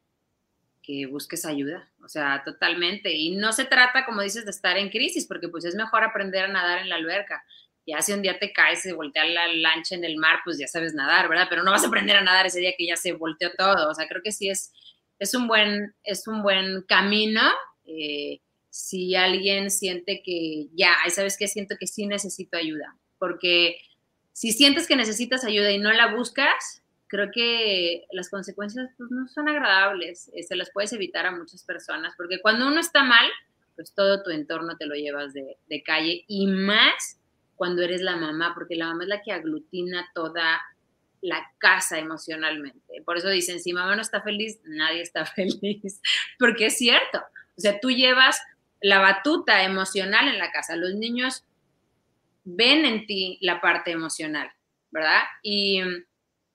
[0.83, 3.13] que busques ayuda, o sea, totalmente.
[3.13, 6.43] Y no se trata, como dices, de estar en crisis, porque pues es mejor aprender
[6.43, 7.45] a nadar en la alberca.
[7.87, 10.67] Ya si un día te caes y volteas la lancha en el mar, pues ya
[10.67, 11.47] sabes nadar, ¿verdad?
[11.49, 13.89] Pero no vas a aprender a nadar ese día que ya se volteó todo.
[13.89, 14.73] O sea, creo que sí es,
[15.17, 17.53] es un buen, es un buen camino.
[17.85, 23.77] Eh, si alguien siente que ya, sabes que siento que sí necesito ayuda, porque
[24.33, 26.80] si sientes que necesitas ayuda y no la buscas,
[27.11, 32.13] creo que las consecuencias pues, no son agradables, se las puedes evitar a muchas personas,
[32.15, 33.25] porque cuando uno está mal,
[33.75, 37.19] pues todo tu entorno te lo llevas de, de calle y más
[37.55, 40.61] cuando eres la mamá, porque la mamá es la que aglutina toda
[41.21, 43.01] la casa emocionalmente.
[43.05, 46.01] Por eso dicen, si mamá no está feliz, nadie está feliz,
[46.39, 47.19] porque es cierto.
[47.57, 48.41] O sea, tú llevas
[48.79, 50.77] la batuta emocional en la casa.
[50.77, 51.43] Los niños
[52.45, 54.49] ven en ti la parte emocional,
[54.91, 55.23] ¿verdad?
[55.43, 55.81] Y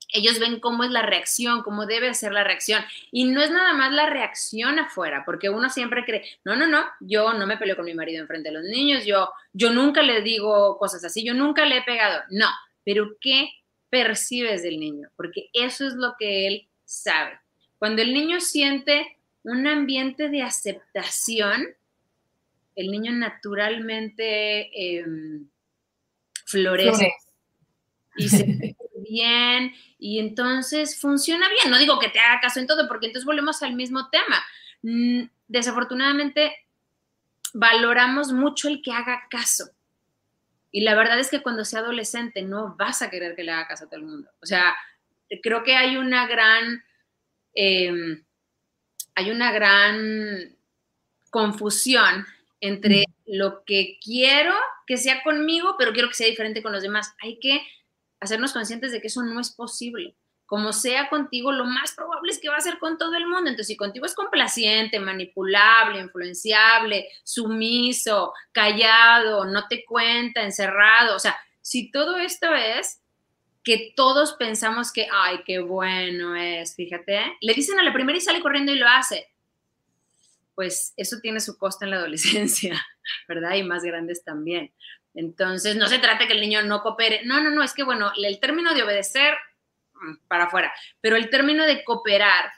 [0.09, 2.83] ellos ven cómo es la reacción, cómo debe ser la reacción.
[3.11, 6.85] Y no es nada más la reacción afuera, porque uno siempre cree, no, no, no,
[7.01, 10.23] yo no me peleo con mi marido enfrente de los niños, yo, yo nunca le
[10.23, 12.23] digo cosas así, yo nunca le he pegado.
[12.31, 12.49] No,
[12.85, 13.51] pero ¿qué
[13.91, 15.09] percibes del niño?
[15.17, 17.39] Porque eso es lo que él sabe.
[17.79, 21.67] Cuando el niño siente un ambiente de aceptación,
[22.75, 25.49] el niño naturalmente em,
[26.45, 27.13] florece.
[28.17, 28.77] Y se ve
[29.09, 31.71] bien, y entonces funciona bien.
[31.71, 34.45] No digo que te haga caso en todo, porque entonces volvemos al mismo tema.
[34.83, 36.55] Mm, desafortunadamente,
[37.55, 39.71] valoramos mucho el que haga caso.
[40.71, 43.69] Y la verdad es que cuando sea adolescente no vas a querer que le haga
[43.69, 44.29] caso a todo el mundo.
[44.43, 44.77] O sea,
[45.43, 46.85] creo que hay una gran,
[47.55, 48.23] em,
[49.15, 50.55] hay una gran
[51.31, 52.27] confusión
[52.61, 54.55] entre lo que quiero
[54.87, 57.15] que sea conmigo, pero quiero que sea diferente con los demás.
[57.21, 57.61] Hay que
[58.21, 60.17] hacernos conscientes de que eso no es posible.
[60.47, 63.51] Como sea contigo, lo más probable es que va a ser con todo el mundo.
[63.51, 71.37] Entonces, si contigo es complaciente, manipulable, influenciable, sumiso, callado, no te cuenta, encerrado, o sea,
[71.61, 73.01] si todo esto es
[73.65, 78.21] que todos pensamos que, ay, qué bueno es, fíjate, le dicen a la primera y
[78.21, 79.27] sale corriendo y lo hace
[80.57, 82.85] pues eso tiene su costo en la adolescencia,
[83.29, 83.55] ¿verdad?
[83.55, 84.73] Y más grandes también.
[85.17, 87.23] Entonces, no se trata que el niño no coopere.
[87.25, 89.35] No, no, no, es que, bueno, el término de obedecer,
[89.95, 92.51] mm, para afuera, pero el término de cooperar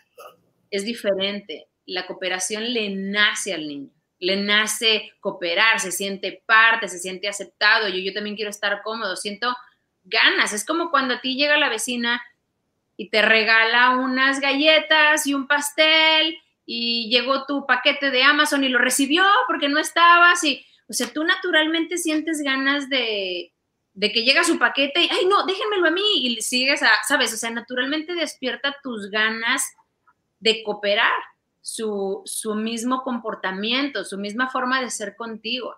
[0.70, 1.68] es diferente.
[1.86, 7.88] La cooperación le nace al niño, le nace cooperar, se siente parte, se siente aceptado.
[7.88, 9.56] Yo, yo también quiero estar cómodo, siento
[10.02, 10.52] ganas.
[10.52, 12.20] Es como cuando a ti llega la vecina
[12.96, 18.68] y te regala unas galletas y un pastel y llegó tu paquete de Amazon y
[18.68, 23.52] lo recibió porque no estabas y, o sea, tú naturalmente sientes ganas de,
[23.94, 27.32] de que llega su paquete y, ay, no, déjenmelo a mí y sigues a, ¿sabes?
[27.34, 29.62] O sea, naturalmente despierta tus ganas
[30.40, 31.12] de cooperar,
[31.60, 35.74] su, su mismo comportamiento, su misma forma de ser contigo.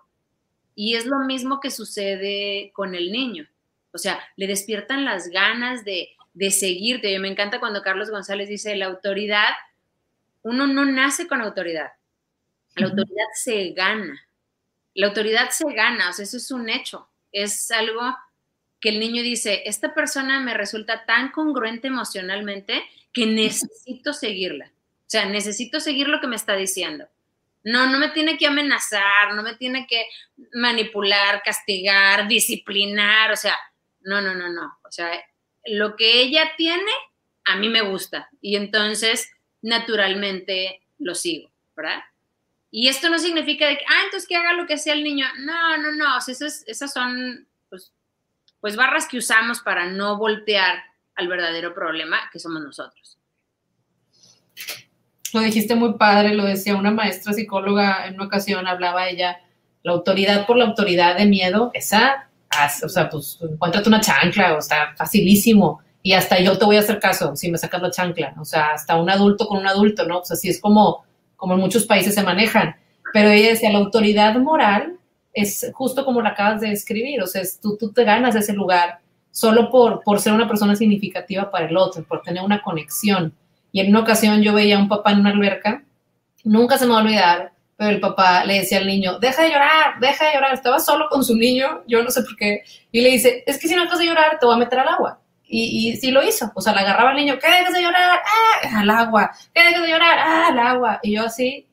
[0.73, 3.47] Y es lo mismo que sucede con el niño.
[3.91, 7.17] O sea, le despiertan las ganas de, de seguirte.
[7.19, 9.49] me encanta cuando Carlos González dice, la autoridad
[10.43, 11.91] uno no nace con autoridad.
[12.75, 14.19] La autoridad se gana.
[14.93, 17.07] La autoridad se gana, o sea, eso es un hecho.
[17.31, 18.15] Es algo
[18.79, 24.65] que el niño dice, esta persona me resulta tan congruente emocionalmente que necesito seguirla.
[24.65, 27.07] O sea, necesito seguir lo que me está diciendo.
[27.63, 30.05] No, no me tiene que amenazar, no me tiene que
[30.53, 33.55] manipular, castigar, disciplinar, o sea,
[34.01, 34.79] no, no, no, no.
[34.83, 35.11] O sea,
[35.65, 36.91] lo que ella tiene,
[37.45, 38.29] a mí me gusta.
[38.41, 39.29] Y entonces
[39.61, 42.01] naturalmente lo sigo, ¿verdad?
[42.73, 45.25] Y esto no significa de que, ah, entonces que haga lo que sea el niño.
[45.39, 47.91] No, no, no, o sea, esas, son, pues,
[48.61, 50.81] pues, barras que usamos para no voltear
[51.15, 53.17] al verdadero problema que somos nosotros.
[55.33, 59.41] Lo dijiste muy padre, lo decía una maestra psicóloga en una ocasión, hablaba ella,
[59.83, 62.29] la autoridad por la autoridad de miedo, esa,
[62.83, 66.79] o sea, pues encuéntrate una chancla, o sea, facilísimo y hasta yo te voy a
[66.79, 70.05] hacer caso si me sacas la chancla, o sea, hasta un adulto con un adulto,
[70.05, 70.19] ¿no?
[70.19, 71.05] O sea, así es como,
[71.41, 72.75] como en muchos países se manejan.
[73.13, 74.99] Pero ella decía, la autoridad moral
[75.33, 78.99] es justo como la acabas de describir, o sea, tú, tú te ganas ese lugar
[79.31, 83.33] solo por, por ser una persona significativa para el otro, por tener una conexión.
[83.71, 85.83] Y en una ocasión yo veía a un papá en una alberca,
[86.43, 89.49] nunca se me va a olvidar, pero el papá le decía al niño, deja de
[89.49, 93.01] llorar, deja de llorar, estaba solo con su niño, yo no sé por qué, y
[93.01, 95.20] le dice, es que si no dejas de llorar, te voy a meter al agua.
[95.53, 98.19] Y, y sí lo hizo, o sea, le agarraba al niño, ¿qué dejas de llorar?
[98.25, 98.79] ¡Ah!
[98.79, 100.17] Al agua, ¿qué dejas de llorar?
[100.17, 100.47] ¡Ah!
[100.47, 100.99] Al agua.
[101.03, 101.67] Y yo así,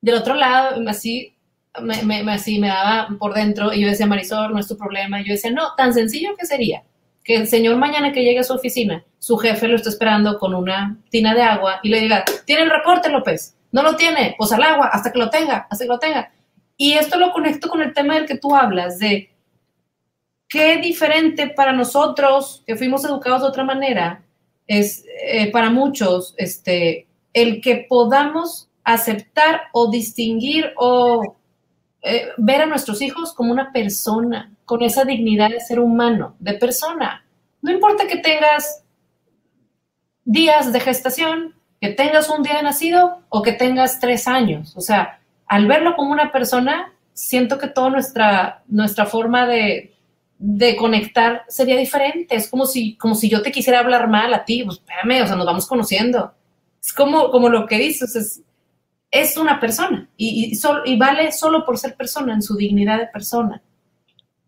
[0.00, 1.36] del otro lado, así
[1.80, 5.20] me, me, así me daba por dentro y yo decía, Marisol, no es tu problema.
[5.20, 6.82] Y yo decía, no, tan sencillo que sería
[7.22, 10.54] que el señor mañana que llegue a su oficina, su jefe lo está esperando con
[10.54, 13.56] una tina de agua y le diga, ¿tiene el reporte, López?
[13.72, 16.30] No lo tiene, pues al agua, hasta que lo tenga, hasta que lo tenga.
[16.76, 19.33] Y esto lo conecto con el tema del que tú hablas, de
[20.54, 24.22] qué diferente para nosotros, que fuimos educados de otra manera,
[24.68, 31.34] es eh, para muchos este, el que podamos aceptar o distinguir o
[32.02, 36.54] eh, ver a nuestros hijos como una persona, con esa dignidad de ser humano, de
[36.54, 37.24] persona.
[37.60, 38.84] No importa que tengas
[40.24, 44.76] días de gestación, que tengas un día de nacido o que tengas tres años.
[44.76, 49.93] O sea, al verlo como una persona, siento que toda nuestra, nuestra forma de,
[50.46, 52.36] de conectar sería diferente.
[52.36, 54.62] Es como si, como si yo te quisiera hablar mal a ti.
[54.62, 56.34] Pues espérame, o sea, nos vamos conociendo.
[56.82, 58.42] Es como, como lo que dices, es,
[59.10, 60.52] es una persona y,
[60.84, 63.62] y, vale solo por ser persona, en su dignidad de persona.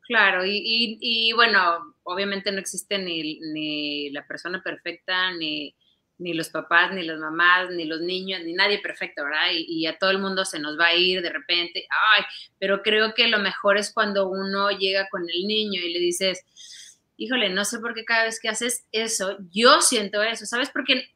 [0.02, 5.74] Claro, y, y bueno, obviamente no existe ni, ni la persona perfecta, ni,
[6.18, 9.48] ni, los papás, ni las mamás, ni los niños, ni nadie perfecto, ¿verdad?
[9.52, 12.24] Y, a todo el mundo se nos va a ir de repente, ay,
[12.58, 16.44] pero creo que lo mejor es cuando uno llega con el niño y le dices,
[17.16, 20.70] híjole, no sé por qué cada vez que haces eso, yo siento eso, ¿sabes?
[20.70, 21.10] Porque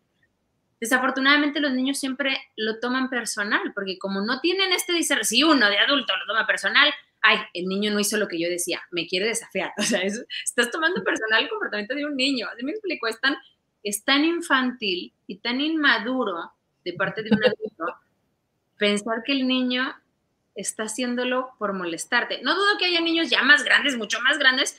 [0.81, 5.69] Desafortunadamente los niños siempre lo toman personal, porque como no tienen este discernimiento, si uno
[5.69, 9.07] de adulto lo toma personal, ay, el niño no hizo lo que yo decía, me
[9.07, 9.73] quiere desafiar.
[9.79, 12.49] O sea, estás tomando personal el comportamiento de un niño.
[12.51, 13.21] Así me explico, es
[13.83, 16.53] es tan infantil y tan inmaduro
[16.85, 17.97] de parte de un adulto
[18.77, 19.95] pensar que el niño
[20.55, 22.41] está haciéndolo por molestarte.
[22.43, 24.79] No dudo que haya niños ya más grandes, mucho más grandes,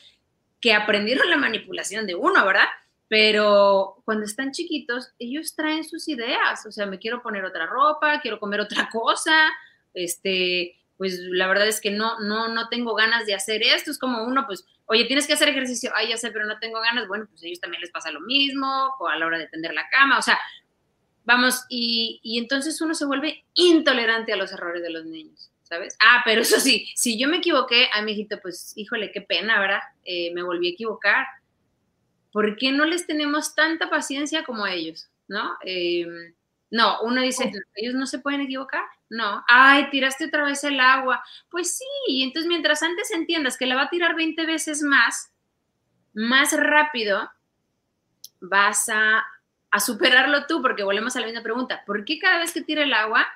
[0.59, 2.67] que aprendieron la manipulación de uno, ¿verdad?
[3.11, 8.21] pero cuando están chiquitos, ellos traen sus ideas, o sea, me quiero poner otra ropa,
[8.21, 9.49] quiero comer otra cosa,
[9.93, 13.97] este, pues la verdad es que no, no, no tengo ganas de hacer esto, es
[13.97, 17.07] como uno, pues, oye, tienes que hacer ejercicio, ay, ya sé, pero no tengo ganas,
[17.07, 19.73] bueno, pues a ellos también les pasa lo mismo, o a la hora de tender
[19.73, 20.37] la cama, o sea,
[21.23, 25.47] vamos, y, y entonces uno se vuelve intolerante a los errores de los niños.
[25.63, 25.95] ¿Sabes?
[26.01, 29.57] Ah, pero eso sí, si yo me equivoqué, a mi hijito, pues, híjole, qué pena,
[29.57, 29.79] ¿verdad?
[30.03, 31.25] Eh, me volví a equivocar
[32.31, 35.09] ¿por qué no les tenemos tanta paciencia como ellos?
[35.27, 35.57] ¿No?
[35.65, 36.05] Eh,
[36.69, 38.83] no, uno dice, ellos no se pueden equivocar.
[39.11, 41.21] No, ay, tiraste otra vez el agua.
[41.49, 45.33] Pues sí, entonces mientras antes entiendas que la va a tirar 20 veces más,
[46.13, 47.29] más rápido
[48.39, 49.21] vas a,
[49.69, 52.83] a superarlo tú, porque volvemos a la misma pregunta, ¿por qué cada vez que tira
[52.83, 53.27] el agua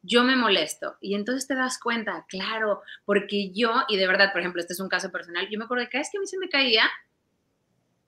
[0.00, 0.96] yo me molesto?
[1.00, 4.80] Y entonces te das cuenta, claro, porque yo, y de verdad, por ejemplo, este es
[4.80, 6.88] un caso personal, yo me acuerdo que cada vez que a mí se me caía,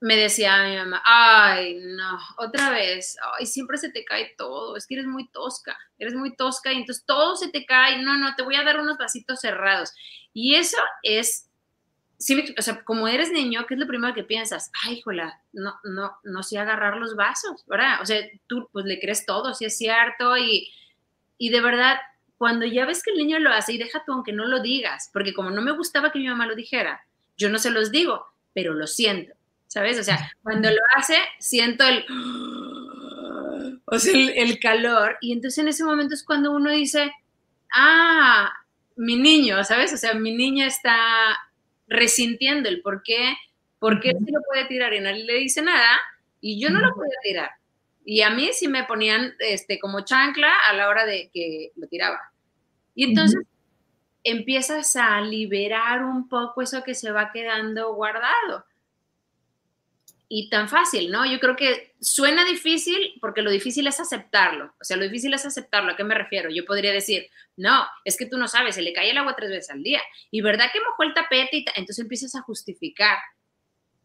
[0.01, 4.87] me decía mi mamá, ay, no, otra vez, ay, siempre se te cae todo, es
[4.87, 8.35] que eres muy tosca, eres muy tosca y entonces todo se te cae, no, no,
[8.37, 9.93] te voy a dar unos vasitos cerrados.
[10.33, 11.51] Y eso es,
[12.57, 14.71] o sea, como eres niño, ¿qué es lo primero que piensas?
[14.85, 18.01] Ay, jola, no, no, no sé agarrar los vasos, ¿verdad?
[18.01, 20.71] O sea, tú pues le crees todo, si es cierto, y,
[21.39, 21.99] y de verdad,
[22.37, 25.11] cuando ya ves que el niño lo hace, y deja tú aunque no lo digas,
[25.13, 27.05] porque como no me gustaba que mi mamá lo dijera,
[27.37, 29.38] yo no se los digo, pero lo siento
[29.69, 29.99] ¿sabes?
[29.99, 32.05] O sea, cuando lo hace, siento el,
[33.85, 37.13] o sea, el, calor, y entonces en ese momento es cuando uno dice,
[37.73, 38.53] ah,
[38.97, 39.93] mi niño, ¿sabes?
[39.93, 40.97] O sea, mi niña está
[41.87, 43.37] resintiendo el por qué,
[43.79, 46.01] por qué sí lo puede tirar y nadie le dice nada,
[46.41, 47.51] y yo no lo podía tirar.
[48.05, 51.87] Y a mí sí me ponían este, como chancla a la hora de que lo
[51.89, 52.19] tiraba.
[52.95, 53.43] Y entonces
[54.25, 58.65] empiezas a liberar un poco eso que se va quedando guardado
[60.29, 61.25] y tan fácil, ¿no?
[61.25, 64.75] Yo creo que suena difícil porque lo difícil es aceptarlo.
[64.79, 65.93] O sea, lo difícil es aceptarlo.
[65.93, 66.51] ¿A qué me refiero?
[66.51, 69.51] Yo podría decir, no, es que tú no sabes, se le cae el agua tres
[69.51, 70.03] veces al día.
[70.31, 73.19] Y verdad que mojó el tapete y entonces empiezas a justificar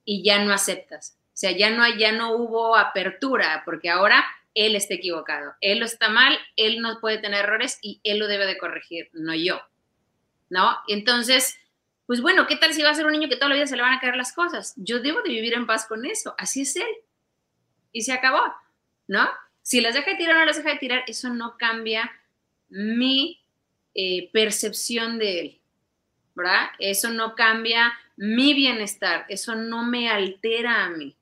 [0.06, 1.18] y ya no aceptas.
[1.28, 5.54] O sea, ya no, ya no hubo apertura porque ahora él está equivocado.
[5.60, 9.10] Él lo está mal, él no puede tener errores y él lo debe de corregir,
[9.12, 9.62] no yo.
[10.50, 10.78] ¿No?
[10.88, 11.58] Entonces,
[12.06, 13.76] pues bueno, ¿qué tal si va a ser un niño que toda la vida se
[13.76, 14.74] le van a caer las cosas?
[14.76, 16.88] Yo debo de vivir en paz con eso, así es él.
[17.92, 18.42] Y se acabó,
[19.08, 19.30] ¿no?
[19.62, 22.12] Si las deja de tirar o no las deja de tirar, eso no cambia
[22.70, 23.42] mi
[23.94, 25.62] eh, percepción de él,
[26.36, 26.68] ¿verdad?
[26.80, 31.16] Eso no cambia mi bienestar, eso no me altera a mí.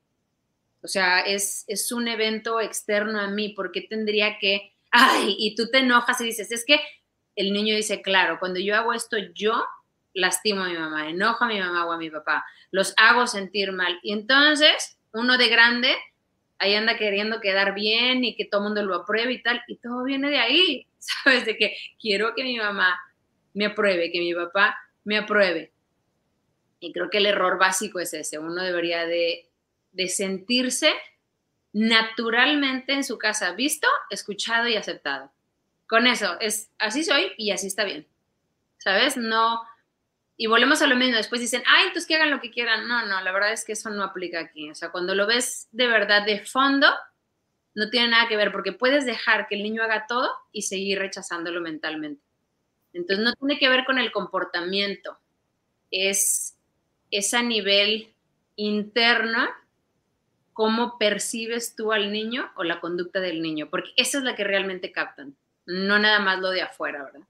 [0.82, 5.69] O sea, es, es un evento externo a mí, porque tendría que, ay, y tú
[5.69, 6.79] te enojas y dices, es que
[7.36, 9.63] el niño dice, claro, cuando yo hago esto, yo
[10.14, 13.72] lastimo a mi mamá, enojo a mi mamá o a mi papá, los hago sentir
[13.72, 13.99] mal.
[14.03, 15.95] Y entonces, uno de grande,
[16.59, 19.78] ahí anda queriendo quedar bien y que todo el mundo lo apruebe y tal, y
[19.78, 21.45] todo viene de ahí, ¿sabes?
[21.45, 22.99] De que quiero que mi mamá
[23.53, 25.72] me apruebe, que mi papá me apruebe.
[26.80, 29.49] Y creo que el error básico es ese, uno debería de,
[29.91, 30.93] de sentirse
[31.74, 35.32] naturalmente en su casa visto, escuchado y aceptado.
[35.88, 38.07] Con eso, es así soy y así está bien.
[38.78, 39.18] ¿Sabes?
[39.18, 39.62] No,
[40.41, 42.87] y volvemos a lo mismo, después dicen, ay, entonces que hagan lo que quieran.
[42.87, 44.71] No, no, la verdad es que eso no aplica aquí.
[44.71, 46.87] O sea, cuando lo ves de verdad de fondo,
[47.75, 50.97] no tiene nada que ver, porque puedes dejar que el niño haga todo y seguir
[50.97, 52.23] rechazándolo mentalmente.
[52.91, 55.19] Entonces no tiene que ver con el comportamiento,
[55.91, 56.57] es,
[57.11, 58.11] es a nivel
[58.55, 59.47] interno
[60.53, 64.43] cómo percibes tú al niño o la conducta del niño, porque esa es la que
[64.43, 65.35] realmente captan,
[65.67, 67.27] no nada más lo de afuera, ¿verdad?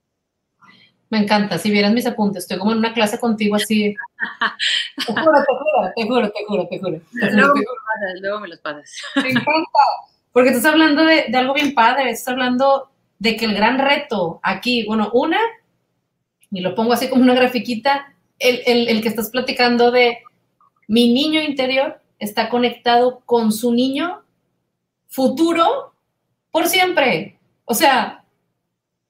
[1.12, 3.94] Me encanta, si vieras mis apuntes, estoy como en una clase contigo así.
[5.06, 7.02] Te juro, te juro, te juro, te juro,
[8.22, 9.80] luego, Me los pasas, Me encanta,
[10.32, 12.90] porque tú estás hablando de, de algo bien padre, estás hablando
[13.20, 15.40] de que el gran reto aquí, bueno, una,
[16.50, 20.20] y lo pongo así como una grafiquita, el, el, el que estás platicando de
[20.88, 24.22] mi niño interior está conectado con su niño
[25.08, 25.94] futuro
[26.52, 27.38] por siempre.
[27.66, 28.21] O sea,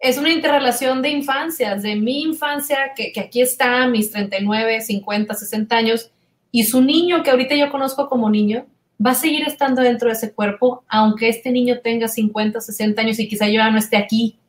[0.01, 5.75] es una interrelación de infancias, de mi infancia, que, aquí está, mis 39, 50, 60
[5.75, 6.11] años,
[6.51, 8.65] y su niño, que ahorita yo conozco como niño,
[9.03, 13.19] va a seguir estando dentro de ese cuerpo, aunque este niño tenga 50, 60 años
[13.19, 14.39] y quizá yo ya no esté aquí.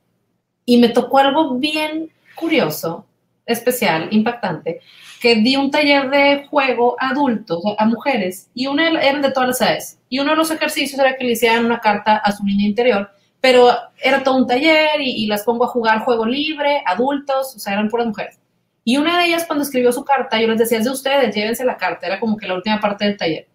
[0.65, 3.05] Y me tocó algo bien curioso,
[3.45, 4.81] especial, impactante,
[5.21, 9.51] que di un taller de juego a adultos, a mujeres, y una eran de todas
[9.51, 9.99] las edades.
[10.09, 13.11] Y uno de los ejercicios era que le hicieran una carta a su niña interior,
[13.43, 13.71] pero
[14.01, 17.89] era todo un taller y, las pongo a jugar juego libre, adultos, o sea, eran
[17.89, 18.39] puras mujeres.
[18.85, 21.65] Y una de ellas cuando escribió su carta, yo les decía, es de ustedes, llévense
[21.65, 23.49] la carta, era como que la última parte del taller.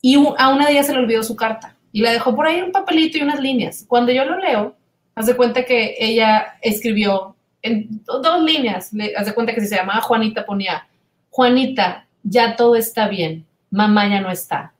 [0.00, 2.62] Y a una de ellas se le olvidó su carta y la dejó por ahí
[2.62, 3.84] un papelito y unas líneas.
[3.88, 4.76] Cuando yo lo leo,
[5.16, 9.76] haz de cuenta que ella escribió en dos líneas, haz de cuenta que si se
[9.76, 10.86] llamaba Juanita ponía,
[11.30, 14.72] Juanita, ya todo está bien, mamá ya no está.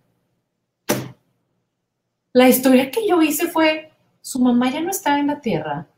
[2.33, 3.90] La historia que yo hice fue,
[4.31, 5.89] su mamá ya no está en la tierra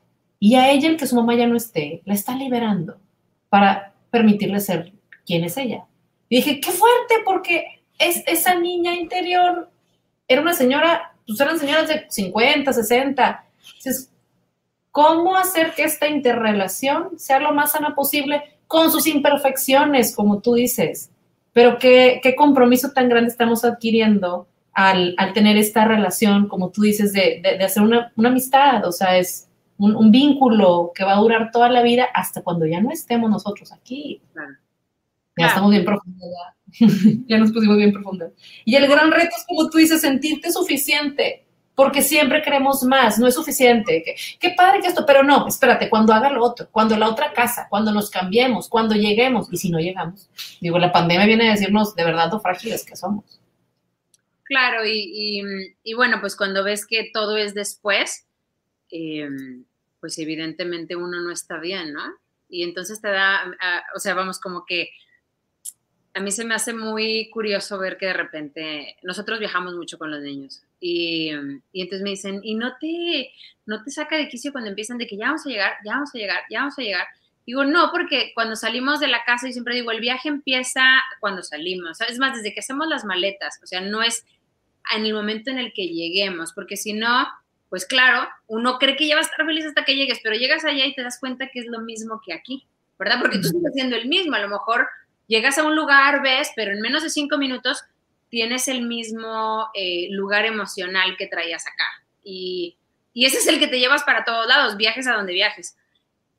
[0.41, 2.97] y a ella el que su mamá ya no esté, la está liberando
[3.51, 4.91] para permitirle ser
[5.27, 5.85] quien es ella.
[6.31, 9.71] Y dije, qué fuerte, porque es, esa niña interior
[10.27, 13.45] era una señora, pues eran señoras de 50, 60.
[13.67, 14.11] Entonces,
[14.91, 20.55] cómo hacer que esta interrelación sea lo más sana posible con sus imperfecciones, como tú
[20.55, 21.11] dices.
[21.53, 26.83] Pero qué, qué compromiso tan grande estamos adquiriendo al, al, tener esta relación, como tú
[26.83, 29.49] dices, de, de, hacer una, una, amistad, o sea, es
[29.79, 33.31] un, un, vínculo que va a durar toda la vida hasta cuando ya no estemos
[33.31, 34.23] nosotros aquí.
[35.37, 36.87] Ya estamos bien profundos, ya.
[37.27, 38.33] ya nos pusimos bien profundos.
[38.65, 43.27] Y el gran reto es, como tú dices, sentirte suficiente porque siempre queremos más, no
[43.27, 44.05] es suficiente.
[44.39, 47.67] Qué, padre que esto, pero no, espérate, cuando haga lo otro, cuando la otra casa,
[47.71, 50.29] cuando nos cambiemos, cuando lleguemos, y si no llegamos.
[50.61, 53.42] Digo, la pandemia viene a decirnos de verdad lo frágiles que somos.
[54.53, 58.27] Claro, y, bueno, pues cuando ves que todo es después,
[58.91, 59.27] eh,
[59.99, 62.03] pues evidentemente uno no está bien, ¿no?
[62.51, 63.51] Y entonces te da,
[63.97, 64.91] o sea, vamos como que
[66.13, 70.11] a mí se me hace muy curioso ver que de repente nosotros viajamos mucho con
[70.11, 71.31] los niños y,
[71.73, 73.33] y, entonces me dicen, y no te,
[73.65, 76.11] no te saca de quicio cuando empiezan de que ya vamos a llegar, ya vamos
[76.15, 77.07] a llegar, ya vamos a llegar.
[77.47, 80.83] Digo, no, porque cuando salimos de la casa, yo siempre digo, el viaje empieza
[81.21, 82.03] cuando salimos.
[82.03, 84.27] Es más, desde que hacemos las maletas, o sea, no es
[84.95, 87.27] en el momento en el que lleguemos, porque si no,
[87.69, 90.65] pues claro, uno cree que ya va a estar feliz hasta que llegues, pero llegas
[90.65, 92.67] allá y te das cuenta que es lo mismo que aquí,
[92.99, 93.19] ¿verdad?
[93.21, 94.89] Porque tú estás haciendo el mismo, a lo mejor
[95.27, 97.83] llegas a un lugar, ves, pero en menos de cinco minutos
[98.29, 101.85] tienes el mismo eh, lugar emocional que traías acá.
[102.23, 102.77] Y,
[103.15, 105.77] y ese es el que te llevas para todos lados, viajes a donde viajes.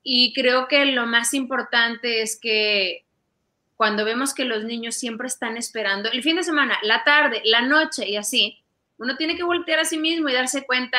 [0.04, 3.06] Y creo que lo más importante es que
[3.84, 7.62] cuando vemos que los niños siempre están esperando el fin de semana, la tarde, la
[7.62, 8.64] noche y así,
[8.98, 10.98] uno tiene que voltear a sí mismo y darse cuenta,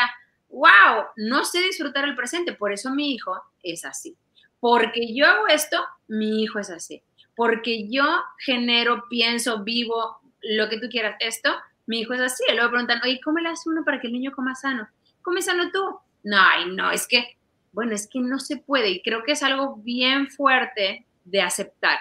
[0.49, 4.19] wow, no sé disfrutar el presente, por eso mi hijo es así.
[4.61, 7.03] Porque yo hago esto, mi hijo es así
[7.37, 8.05] porque yo
[8.39, 11.51] genero, pienso, vivo, lo que tú quieras, esto,
[11.87, 12.45] mi hijo es así.
[12.49, 14.89] Y luego preguntan, oye, ¿cómo le hace uno para que el niño coma sano?
[15.23, 15.99] ¿Come sano tú?
[16.23, 17.37] No, ay, no, es que,
[17.73, 18.91] bueno, es que no se puede.
[18.91, 21.99] Y creo que es algo bien fuerte de aceptar.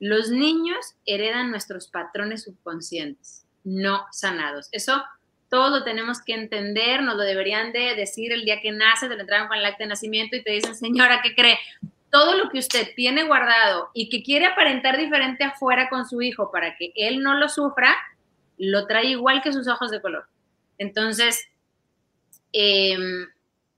[0.00, 4.68] Los niños heredan nuestros patrones subconscientes, no sanados.
[4.72, 5.02] Eso
[5.48, 9.14] todos lo tenemos que entender, nos lo deberían de decir el día que nace, te
[9.14, 11.58] lo entregan con el acta de nacimiento y te dicen, señora, ¿qué cree?
[12.10, 16.50] todo lo que usted tiene guardado y que quiere aparentar diferente afuera con su hijo
[16.50, 17.94] para que él no lo sufra,
[18.56, 20.26] lo trae igual que sus ojos de color.
[20.78, 21.48] Entonces,
[22.52, 23.26] em,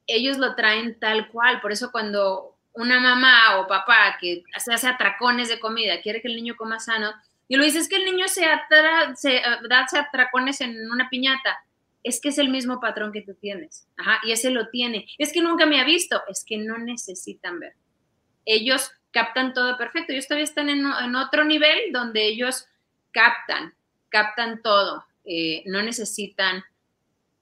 [0.07, 1.61] ellos lo traen tal cual.
[1.61, 6.29] Por eso cuando una mamá o papá que se hace atracones de comida, quiere que
[6.29, 7.13] el niño coma sano,
[7.49, 11.59] y lo dice, es que el niño se, atra, se da atracones en una piñata.
[12.03, 13.89] Es que es el mismo patrón que tú tienes.
[13.97, 15.07] Ajá, y ese lo tiene.
[15.19, 16.23] Es que nunca me ha visto.
[16.29, 17.75] Es que no necesitan ver
[18.45, 20.13] ellos captan todo perfecto.
[20.13, 20.85] Ellos todavía están en,
[21.17, 22.67] otro nivel donde ellos
[23.13, 23.75] captan,
[24.09, 25.05] captan todo.
[25.25, 26.65] Eh, no necesitan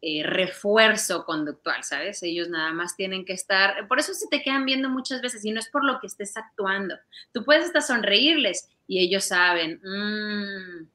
[0.01, 2.23] eh, refuerzo conductual, ¿sabes?
[2.23, 5.51] Ellos nada más tienen que estar, por eso se te quedan viendo muchas veces y
[5.51, 6.95] no es por lo que estés actuando.
[7.33, 10.87] Tú puedes hasta sonreírles y ellos saben mmm,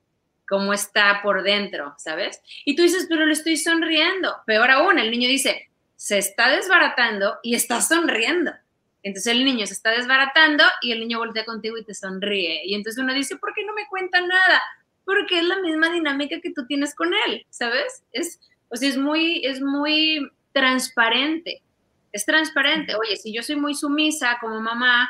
[0.47, 2.41] cómo está por dentro, ¿sabes?
[2.64, 4.38] Y tú dices, pero le estoy sonriendo.
[4.45, 8.54] Peor aún, el niño dice, se está desbaratando y está sonriendo.
[9.04, 12.62] Entonces el niño se está desbaratando y el niño voltea contigo y te sonríe.
[12.64, 14.62] Y entonces uno dice, ¿por qué no me cuenta nada?
[15.04, 18.04] Porque es la misma dinámica que tú tienes con él, ¿sabes?
[18.14, 18.39] Es
[18.70, 21.61] o sea, es muy, es muy transparente.
[22.11, 22.95] Es transparente.
[22.95, 25.09] Oye, si yo soy muy sumisa como mamá,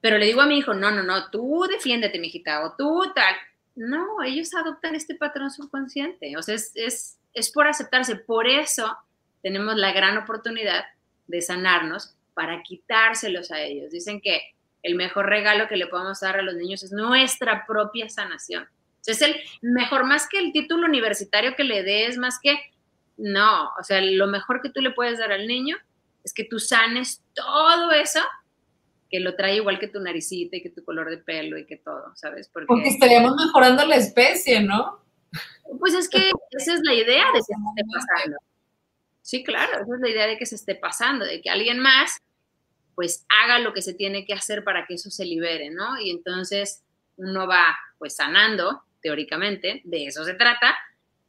[0.00, 3.34] pero le digo a mi hijo, no, no, no, tú defiéndete, mijita, o tú tal.
[3.74, 6.36] No, ellos adoptan este patrón subconsciente.
[6.36, 8.16] O sea, es, es, es por aceptarse.
[8.16, 8.96] Por eso
[9.42, 10.84] tenemos la gran oportunidad
[11.26, 13.90] de sanarnos para quitárselos a ellos.
[13.92, 14.40] Dicen que
[14.82, 18.68] el mejor regalo que le podemos dar a los niños es nuestra propia sanación
[19.12, 22.56] es el mejor, más que el título universitario que le des, más que,
[23.16, 25.76] no, o sea, lo mejor que tú le puedes dar al niño
[26.24, 28.20] es que tú sanes todo eso
[29.10, 31.76] que lo trae igual que tu naricita y que tu color de pelo y que
[31.76, 32.48] todo, ¿sabes?
[32.48, 35.04] Porque, Porque estaríamos mejorando la especie, ¿no?
[35.78, 38.36] Pues es que esa es la idea de que se esté pasando.
[39.22, 42.18] Sí, claro, esa es la idea de que se esté pasando, de que alguien más
[42.94, 46.00] pues haga lo que se tiene que hacer para que eso se libere, ¿no?
[46.00, 46.82] Y entonces
[47.16, 50.74] uno va pues sanando teóricamente, de eso se trata,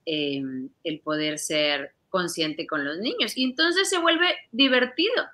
[0.05, 3.35] em, el poder ser consciente con los niños.
[3.35, 5.25] Y entonces se vuelve divertido,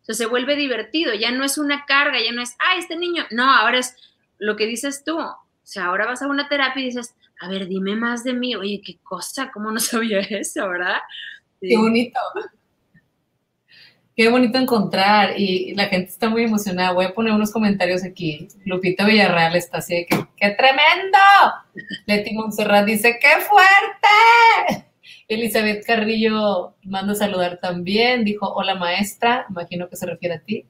[0.00, 2.96] o sea, se vuelve divertido, ya no es una carga, ya no es, ah, este
[2.96, 3.94] niño, no, ahora es
[4.38, 7.68] lo que dices tú, o sea, ahora vas a una terapia y dices, a ver,
[7.68, 11.00] dime más de mí, oye, qué cosa, ¿cómo no sabía eso, verdad?
[11.60, 12.18] Qué bonito.
[14.20, 16.92] Qué bonito encontrar y la gente está muy emocionada.
[16.92, 18.48] Voy a poner unos comentarios aquí.
[18.66, 21.18] Lupita Villarreal está así de que, ¡qué tremendo!
[22.04, 24.84] Leti Montserrat dice, ¡qué fuerte!
[25.26, 28.22] Elizabeth Carrillo manda a saludar también.
[28.22, 30.66] Dijo, hola maestra, imagino que se refiere a ti.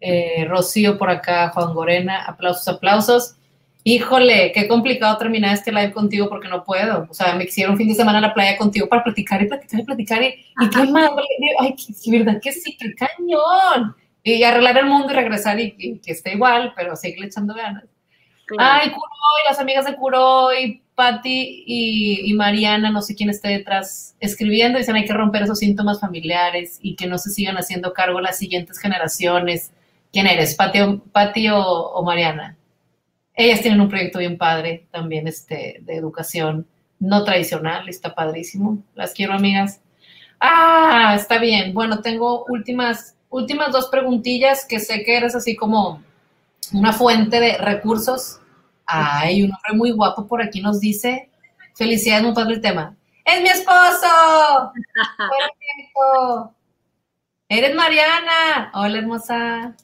[0.00, 3.36] Eh, Rocío por acá, Juan Gorena, aplausos, aplausos
[3.84, 7.06] híjole, qué complicado terminar este live contigo porque no puedo.
[7.10, 9.46] O sea, me quisieron un fin de semana a la playa contigo para platicar y
[9.46, 10.22] platicar y platicar.
[10.22, 11.24] Y, y qué madre,
[11.58, 13.96] ay, qué, verdad que sí, qué cañón.
[14.22, 17.84] Y arreglar el mundo y regresar y, que esté igual, pero seguirle echando ganas.
[18.58, 24.14] Ay, Curoy, las amigas de Curoy, Patti y, y, Mariana, no sé quién esté detrás,
[24.20, 28.20] escribiendo, dicen hay que romper esos síntomas familiares y que no se sigan haciendo cargo
[28.20, 29.72] las siguientes generaciones.
[30.12, 32.56] ¿Quién eres, Patti, o, o Mariana?
[33.34, 36.66] Ellas tienen un proyecto bien padre también este, de educación
[36.98, 38.78] no tradicional, está padrísimo.
[38.94, 39.80] Las quiero, amigas.
[40.38, 41.74] Ah, está bien.
[41.74, 46.02] Bueno, tengo últimas, últimas dos preguntillas que sé que eres así como
[46.72, 48.40] una fuente de recursos.
[48.86, 51.30] Ay, un hombre muy guapo por aquí nos dice,
[51.74, 52.96] felicidades, muy padre el tema.
[53.24, 54.72] ¡Es mi esposo!
[57.48, 58.70] Eres Mariana.
[58.74, 59.76] Hola, hermosa.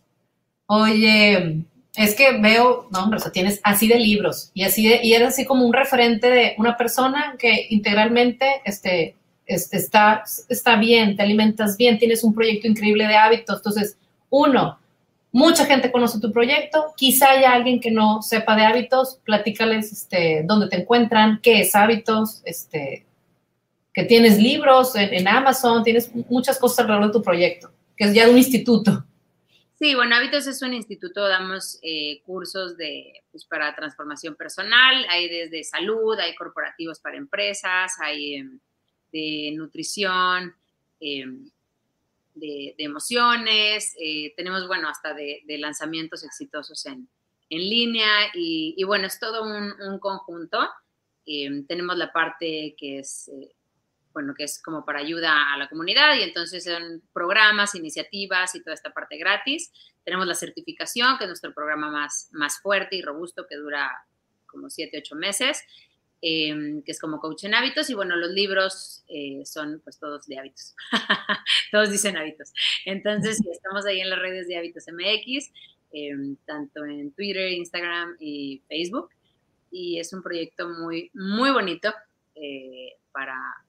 [0.66, 1.64] Oye,
[1.98, 5.14] es que veo, no, hombre, o sea, tienes así de libros y así de, y
[5.14, 11.24] eres así como un referente de una persona que integralmente este, está, está bien, te
[11.24, 13.56] alimentas bien, tienes un proyecto increíble de hábitos.
[13.56, 13.98] Entonces,
[14.30, 14.78] uno,
[15.32, 20.44] mucha gente conoce tu proyecto, quizá haya alguien que no sepa de hábitos, platícales este,
[20.44, 23.06] dónde te encuentran, qué es hábitos, este,
[23.92, 28.14] que tienes libros en, en Amazon, tienes muchas cosas alrededor de tu proyecto, que es
[28.14, 29.04] ya un instituto.
[29.78, 35.28] Sí, bueno, Hábitos es un instituto, damos eh, cursos de, pues, para transformación personal, hay
[35.28, 38.58] desde salud, hay corporativos para empresas, hay em,
[39.12, 40.52] de nutrición,
[40.98, 41.48] em,
[42.34, 47.08] de, emociones, eh, tenemos, bueno, hasta de, lanzamientos exitosos en,
[47.48, 50.58] línea y, bueno, es todo un, conjunto.
[51.24, 53.54] Em, tenemos la parte que es eh,
[54.18, 58.62] bueno, que es como para ayuda a la comunidad y entonces son programas, iniciativas y
[58.64, 59.70] toda esta parte gratis.
[60.02, 63.88] Tenemos la certificación, que es nuestro programa más, más fuerte y robusto, que dura
[64.46, 65.62] como 7, 8 meses,
[66.20, 70.26] em, que es como coach en hábitos y bueno, los libros eh, son pues todos
[70.26, 70.74] de hábitos,
[71.70, 72.52] todos dicen hábitos.
[72.86, 75.52] Entonces, estamos ahí en las redes de hábitos MX,
[75.92, 79.10] em, tanto en Twitter, Instagram y Facebook
[79.70, 81.92] y es un proyecto muy, muy bonito.
[82.34, 82.96] Eh,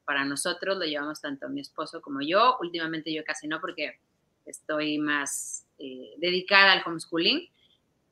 [0.05, 2.57] para, nosotros, lo llevamos tanto mi esposo como yo.
[2.61, 3.99] Últimamente yo casi no porque
[4.45, 7.47] estoy más eh, dedicada al homeschooling.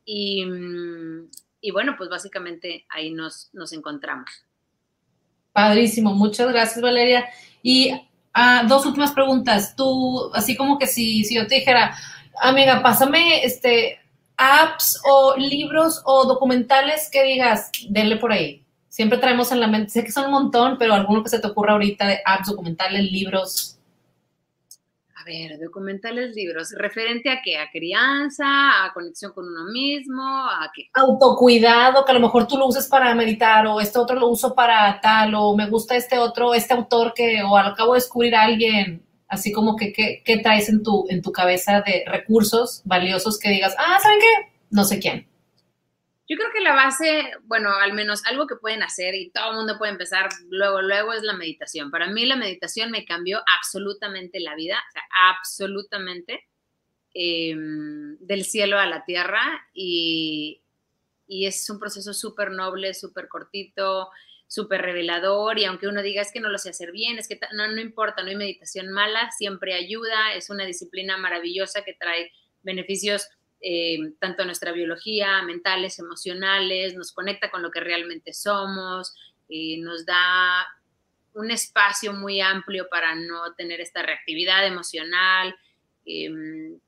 [0.06, 1.30] Y, mm,
[1.62, 4.30] y, bueno, pues básicamente ahí nos, nos encontramos.
[5.52, 7.28] Padrísimo, muchas gracias Valeria.
[7.62, 7.92] Y
[8.34, 9.76] ah, dos últimas preguntas.
[9.76, 11.96] Tú, así como que si, si yo te dijera,
[12.42, 14.00] amiga, pásame este,
[14.38, 18.67] apps o libros o documentales que digas, denle por ahí
[18.98, 21.46] siempre traemos en la mente, sé que son un montón, pero alguno que se te
[21.46, 23.78] ocurra ahorita de apps, documentales, libros,
[25.24, 30.90] ver, documentales, libros, referente a qué, a crianza, a conexión con uno mismo, a qué.
[30.96, 34.56] Autocuidado, que a lo mejor tú lo uses para meditar, o este otro lo uso
[34.56, 38.46] para tal, o me gusta este otro, este autor que, o acabo de descubrir a
[38.46, 43.50] alguien, así como que, ¿qué traes en tu, en tu cabeza de recursos valiosos que
[43.50, 44.54] digas, ah, ¿saben qué?
[44.72, 45.28] No sé quién.
[46.30, 49.58] Yo creo que la base, bueno, al menos algo que pueden hacer y todo el
[49.58, 51.90] mundo puede empezar luego, luego es la meditación.
[51.90, 56.46] Para mí la meditación me cambió absolutamente la vida, o sea, absolutamente,
[57.14, 59.42] em, del cielo a la tierra
[59.74, 60.62] y,
[61.28, 64.10] y es un proceso súper noble, súper cortito,
[64.48, 67.40] súper revelador y aunque uno diga es que no lo sé hacer bien, es que
[67.54, 72.32] no, no importa, no hay meditación mala, siempre ayuda, es una disciplina maravillosa que trae
[72.64, 73.28] beneficios
[73.62, 79.16] eh, tanto nuestra biología, mentales, emocionales, nos conecta con lo que realmente somos,
[79.50, 80.68] eh, nos da
[81.34, 85.56] un espacio muy amplio para no tener esta reactividad emocional,
[86.06, 86.80] em,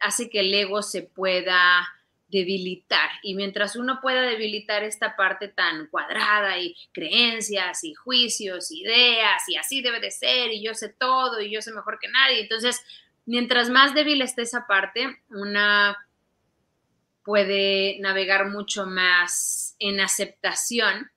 [0.00, 1.86] hace que el ego se pueda
[2.28, 3.10] debilitar.
[3.22, 9.56] Y mientras uno pueda debilitar esta parte tan cuadrada y creencias y juicios, ideas y
[9.56, 12.80] así debe de ser y yo sé todo y yo sé mejor que nadie, entonces
[13.26, 15.96] mientras más débil esté esa parte, una
[17.24, 21.10] puede navegar mucho más en aceptación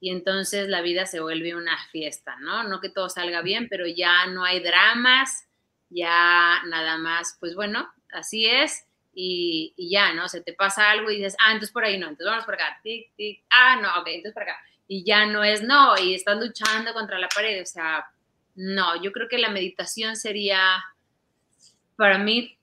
[0.00, 2.64] y entonces la vida se vuelve una fiesta, ¿no?
[2.64, 5.46] No que todo salga bien, pero ya no hay dramas,
[5.90, 10.28] ya nada más, pues bueno, así es y, ya, ¿no?
[10.28, 12.80] Se te pasa algo y dices, ah, entonces por ahí no, entonces vamos por acá,
[12.82, 14.58] tic, tic, ah, no, ok, entonces por acá.
[14.88, 18.04] Y ya no es no, y estás luchando contra la pared, o sea,
[18.54, 20.82] no, yo creo que la meditación sería,
[21.96, 22.58] para mí,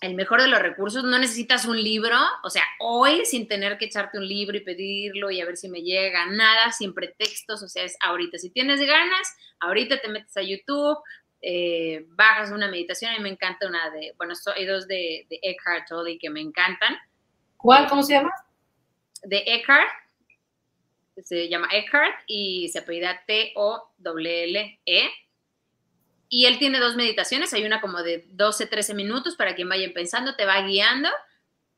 [0.00, 3.86] el mejor de los recursos, no necesitas un libro, o sea, hoy sin tener que
[3.86, 7.68] echarte un libro y pedirlo y a ver si me llega, nada, sin pretextos, o
[7.68, 10.98] sea, es ahorita, si tienes ganas, ahorita te metes a YouTube,
[11.42, 15.88] eh, bajas una meditación, y me encanta una de, bueno, hay dos de, de Eckhart
[15.88, 16.96] Tolle que me encantan.
[17.56, 17.88] ¿Cuál?
[17.88, 18.30] ¿Cómo se llama?
[19.24, 19.88] De Eckhart,
[21.24, 25.10] se llama Eckhart y se apellida T-O-L-L-E
[26.28, 29.90] y él tiene dos meditaciones, hay una como de 12, 13 minutos para quien vaya
[29.94, 31.08] pensando, te va guiando.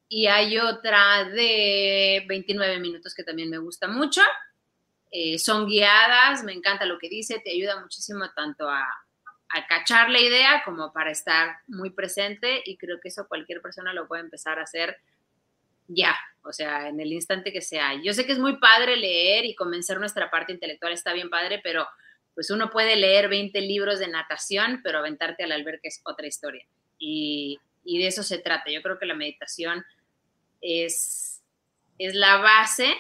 [0.09, 4.23] Y hay otra de 29 minutos que también me gusta mucho.
[5.13, 8.85] Eh, son guiadas, me encanta lo que dice, te ayuda muchísimo tanto a,
[9.51, 13.93] a cachar la idea como para estar muy presente y creo que eso cualquier persona
[13.93, 14.99] lo puede empezar a hacer
[15.89, 17.95] ya, o sea, en el instante que sea.
[18.03, 21.61] Yo sé que es muy padre leer y convencer nuestra parte intelectual, está bien padre,
[21.63, 21.87] pero
[22.41, 26.65] pues uno puede leer 20 libros de natación, pero aventarte al albergue es otra historia.
[26.99, 28.71] Y, de eso se trata.
[28.71, 29.85] Yo creo que la meditación
[30.63, 31.43] es,
[31.99, 32.95] es la base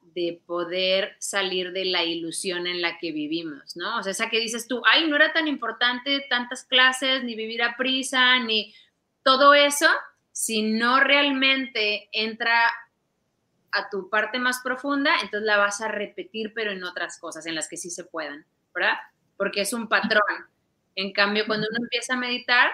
[0.00, 3.98] de poder salir de la ilusión en la que vivimos, ¿no?
[3.98, 7.62] O sea, esa que dices tú, ay, no era tan importante tantas clases, ni vivir
[7.62, 8.74] a prisa, ni
[9.22, 9.86] todo eso,
[10.32, 12.68] si no realmente entra
[13.70, 17.54] a tu parte más profunda, entonces la vas a repetir, pero en otras cosas, en
[17.54, 18.44] las que sí se puedan,
[18.76, 18.94] ¿verdad?
[19.36, 20.22] Porque es un patrón.
[20.94, 22.70] En cambio, cuando uno empieza a meditar,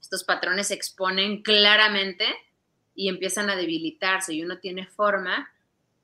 [0.00, 2.26] estos patrones se exponen claramente
[2.94, 5.50] y empiezan a debilitarse y uno tiene forma,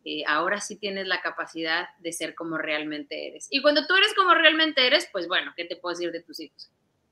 [0.04, 3.48] eh, ahora sí tienes la capacidad de ser como realmente eres.
[3.50, 6.40] Y cuando tú eres como realmente eres, pues bueno, ¿qué te puedo decir de tus
[6.40, 6.70] hijos?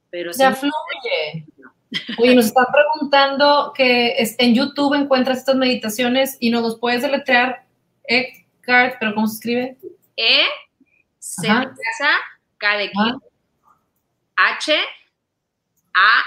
[0.08, 1.44] Pero ya fluye.
[2.18, 7.66] Oye, nos están preguntando que en YouTube encuentras estas meditaciones y nos los puedes deletrear
[8.04, 9.76] Eckhart, pero ¿cómo se escribe?
[10.16, 10.44] E,
[11.26, 12.10] C de casa,
[12.56, 12.92] K de
[14.36, 14.74] H,
[15.92, 16.24] A,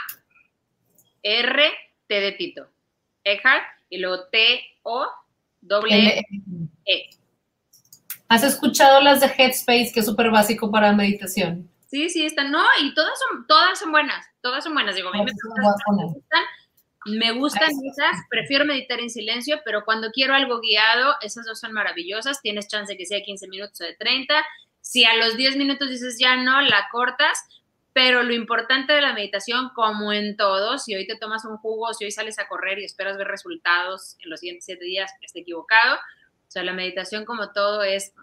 [1.23, 1.71] R,
[2.07, 2.67] T de Tito.
[3.23, 5.07] Eckhart y luego T, O,
[5.61, 6.21] W,
[6.85, 7.09] E.
[8.27, 11.69] ¿Has escuchado las de Headspace, que es súper básico para meditación?
[11.87, 15.13] Sí, sí, están, no, y todas son, todas son buenas, todas son buenas, digo, a
[15.13, 16.43] mí me, gustan,
[17.05, 21.73] me gustan esas, prefiero meditar en silencio, pero cuando quiero algo guiado, esas dos son
[21.73, 24.45] maravillosas, tienes chance que sea 15 minutos o de 30,
[24.81, 27.39] si a los 10 minutos dices ya no, la cortas,
[27.93, 31.93] pero lo importante de la meditación, como en todo, si hoy te tomas un jugo,
[31.93, 35.41] si hoy sales a correr y esperas ver resultados en los siguientes 7 días, esté
[35.41, 38.13] equivocado, o sea, la meditación como todo es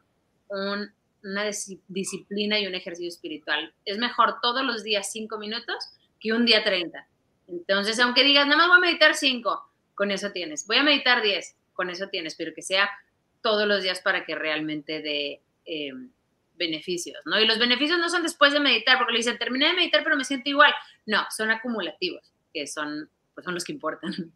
[0.49, 0.91] un
[1.27, 1.45] una
[1.89, 3.75] disciplina y un ejercicio espiritual.
[3.85, 5.77] Es mejor todos los días cinco minutos
[6.21, 7.07] que un día 30.
[7.49, 10.67] Entonces, aunque digas, nada más voy a meditar cinco, con eso tienes.
[10.67, 12.89] Voy a meditar 10, con eso tienes, pero que sea
[13.43, 15.93] todos los días para que realmente dé eh,
[16.57, 17.41] beneficios, ¿no?
[17.41, 20.17] Y los beneficios no son después de meditar, porque le dicen, terminé de meditar, pero
[20.17, 20.73] me siento igual.
[21.07, 24.33] No, son acumulativos, que son, pues son los que importan.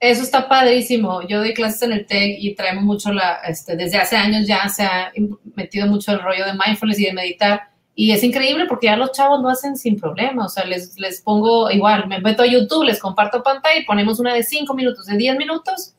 [0.00, 1.26] Eso está padrísimo.
[1.26, 4.68] Yo doy clases en el TEC y traemos mucho la, este, desde hace años ya
[4.68, 5.12] se ha
[5.56, 7.70] metido mucho el rollo de mindfulness y de meditar.
[7.96, 10.44] Y es increíble porque ya los chavos lo hacen sin problema.
[10.44, 14.20] O sea, les, les pongo igual, me meto a YouTube, les comparto pantalla y ponemos
[14.20, 15.94] una de 5 minutos, de 10 minutos.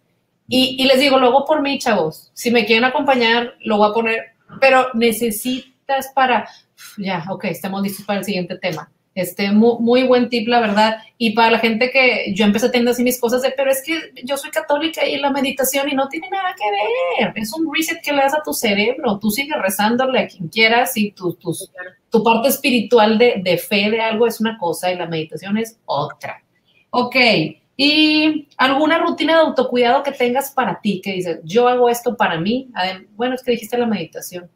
[0.47, 2.31] Y, y les digo, luego por mí, chavos.
[2.33, 4.19] Si me quieren acompañar, lo voy a poner.
[4.59, 6.47] Pero necesitas para,
[6.97, 8.89] ya, ok, estamos listos para el siguiente tema
[9.19, 10.97] este, muy, buen tip, la verdad.
[11.17, 14.13] Y para la gente que yo empecé teniendo así mis cosas de, pero es que
[14.23, 17.33] yo soy católica y la meditación y no tiene nada que ver.
[17.35, 19.19] Es un reset que le das a tu cerebro.
[19.19, 21.55] Tú sigues rezándole a quien quieras y tu, tu,
[22.09, 25.77] tu parte espiritual de, de fe de algo es una cosa y la meditación es
[25.85, 26.41] otra.
[26.91, 27.15] Ok.
[27.81, 30.99] ¿Y alguna rutina de autocuidado que tengas para ti?
[31.01, 32.69] Que dices, yo hago esto para mí.
[33.11, 34.51] Bueno, es que dijiste la meditación.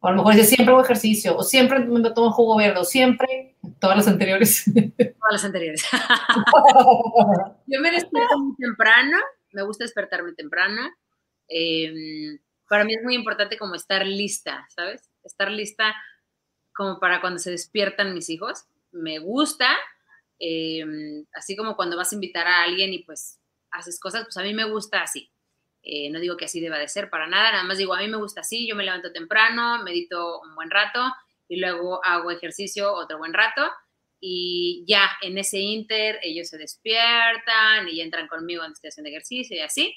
[0.00, 2.84] O a lo mejor dices, siempre hago ejercicio, o siempre me tomo jugo verde, o
[2.84, 3.48] siempre
[3.80, 4.64] Todas las anteriores.
[4.96, 5.84] Todas las anteriores.
[7.66, 9.18] Yo me despierto muy temprano,
[9.52, 10.82] me gusta despertarme temprano.
[11.48, 12.38] Em,
[12.68, 15.10] para mí es muy importante como estar lista, ¿sabes?
[15.22, 15.94] Estar lista
[16.74, 18.64] como para cuando se despiertan mis hijos.
[18.92, 19.68] Me gusta,
[20.38, 23.38] em, así como cuando vas a invitar a alguien y pues
[23.70, 25.30] haces cosas, pues a mí me gusta así.
[25.82, 28.08] Eh, no digo que así deba de ser para nada, nada más digo, a mí
[28.08, 31.00] me gusta así, yo me levanto temprano, medito un buen rato,
[31.48, 33.62] y luego hago ejercicio otro buen rato
[34.20, 39.56] y ya en ese inter ellos se despiertan y entran conmigo en estación de ejercicio
[39.56, 39.94] y así.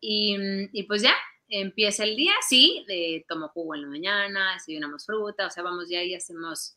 [0.00, 1.14] Y, pues ya,
[1.48, 5.88] empieza el día, sí, de, tomo jugo en la mañana, desayunamos fruta, o sea, vamos
[5.88, 6.76] ya y hacemos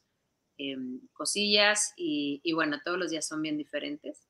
[0.62, 4.28] em, cosillas y, bueno, todos los días son bien diferentes,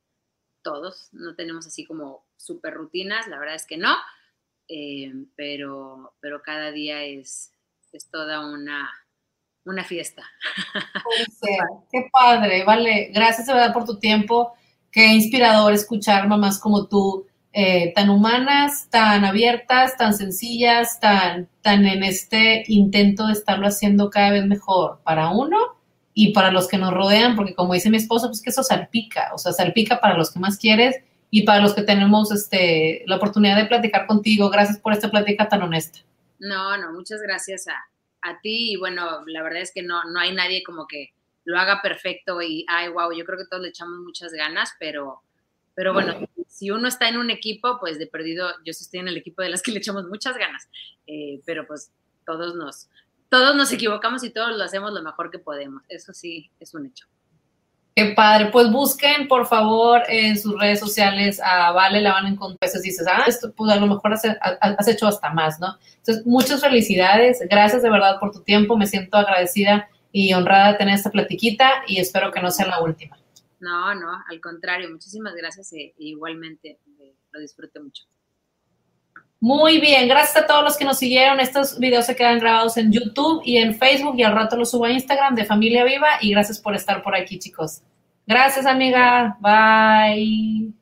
[0.62, 3.96] todos, no tenemos así como súper rutinas, la verdad es que no,
[4.68, 7.52] em, pero, pero cada día es,
[7.92, 8.90] es toda una
[9.64, 10.22] una fiesta.
[11.90, 13.10] Qué padre, vale.
[13.12, 14.52] Gracias de verdad por tu tiempo.
[14.90, 21.86] Qué inspirador escuchar mamás como tú, eh, tan humanas, tan abiertas, tan sencillas, tan, tan
[21.86, 25.71] en este intento de estarlo haciendo cada vez mejor para uno
[26.14, 29.30] y para los que nos rodean, porque como dice mi esposo, pues que eso salpica,
[29.34, 30.96] o sea, salpica para los que más quieres
[31.30, 34.50] y para los que tenemos este, la oportunidad de platicar contigo.
[34.50, 36.00] Gracias por esta plática tan honesta.
[36.38, 37.76] No, no, muchas gracias a,
[38.22, 41.12] a ti y bueno, la verdad es que no, no hay nadie como que
[41.44, 45.22] lo haga perfecto y, ay, wow, yo creo que todos le echamos muchas ganas, pero,
[45.74, 49.08] pero bueno, si uno está en un equipo, pues de perdido, yo sí estoy en
[49.08, 50.68] el equipo de las que le echamos muchas ganas,
[51.06, 51.90] eh, pero pues
[52.24, 52.88] todos nos,
[53.32, 56.84] todos nos equivocamos y todos lo hacemos lo mejor que podemos, eso sí es un
[56.84, 57.06] hecho.
[57.96, 58.50] Qué padre.
[58.52, 62.58] Pues busquen, por favor, en sus redes sociales a Vale, la van a encontrar.
[62.58, 64.24] Pues dices, ah, esto, pues a lo mejor has,
[64.60, 65.78] has, hecho hasta más, ¿no?
[65.96, 67.38] Entonces, muchas felicidades.
[67.48, 68.76] Gracias de verdad por tu tiempo.
[68.76, 72.82] Me siento agradecida y honrada de tener esta platiquita y espero que no sea la
[72.82, 73.18] última.
[73.60, 74.90] No, no, al contrario.
[74.90, 76.80] Muchísimas gracias e, igualmente
[77.30, 78.04] lo disfruté mucho.
[79.42, 81.40] Muy bien, gracias a todos los que nos siguieron.
[81.40, 84.84] Estos videos se quedan grabados en YouTube y en Facebook y al rato los subo
[84.84, 87.82] a Instagram de Familia Viva y gracias por estar por aquí, chicos.
[88.24, 89.36] Gracias, amiga.
[89.40, 90.81] Bye.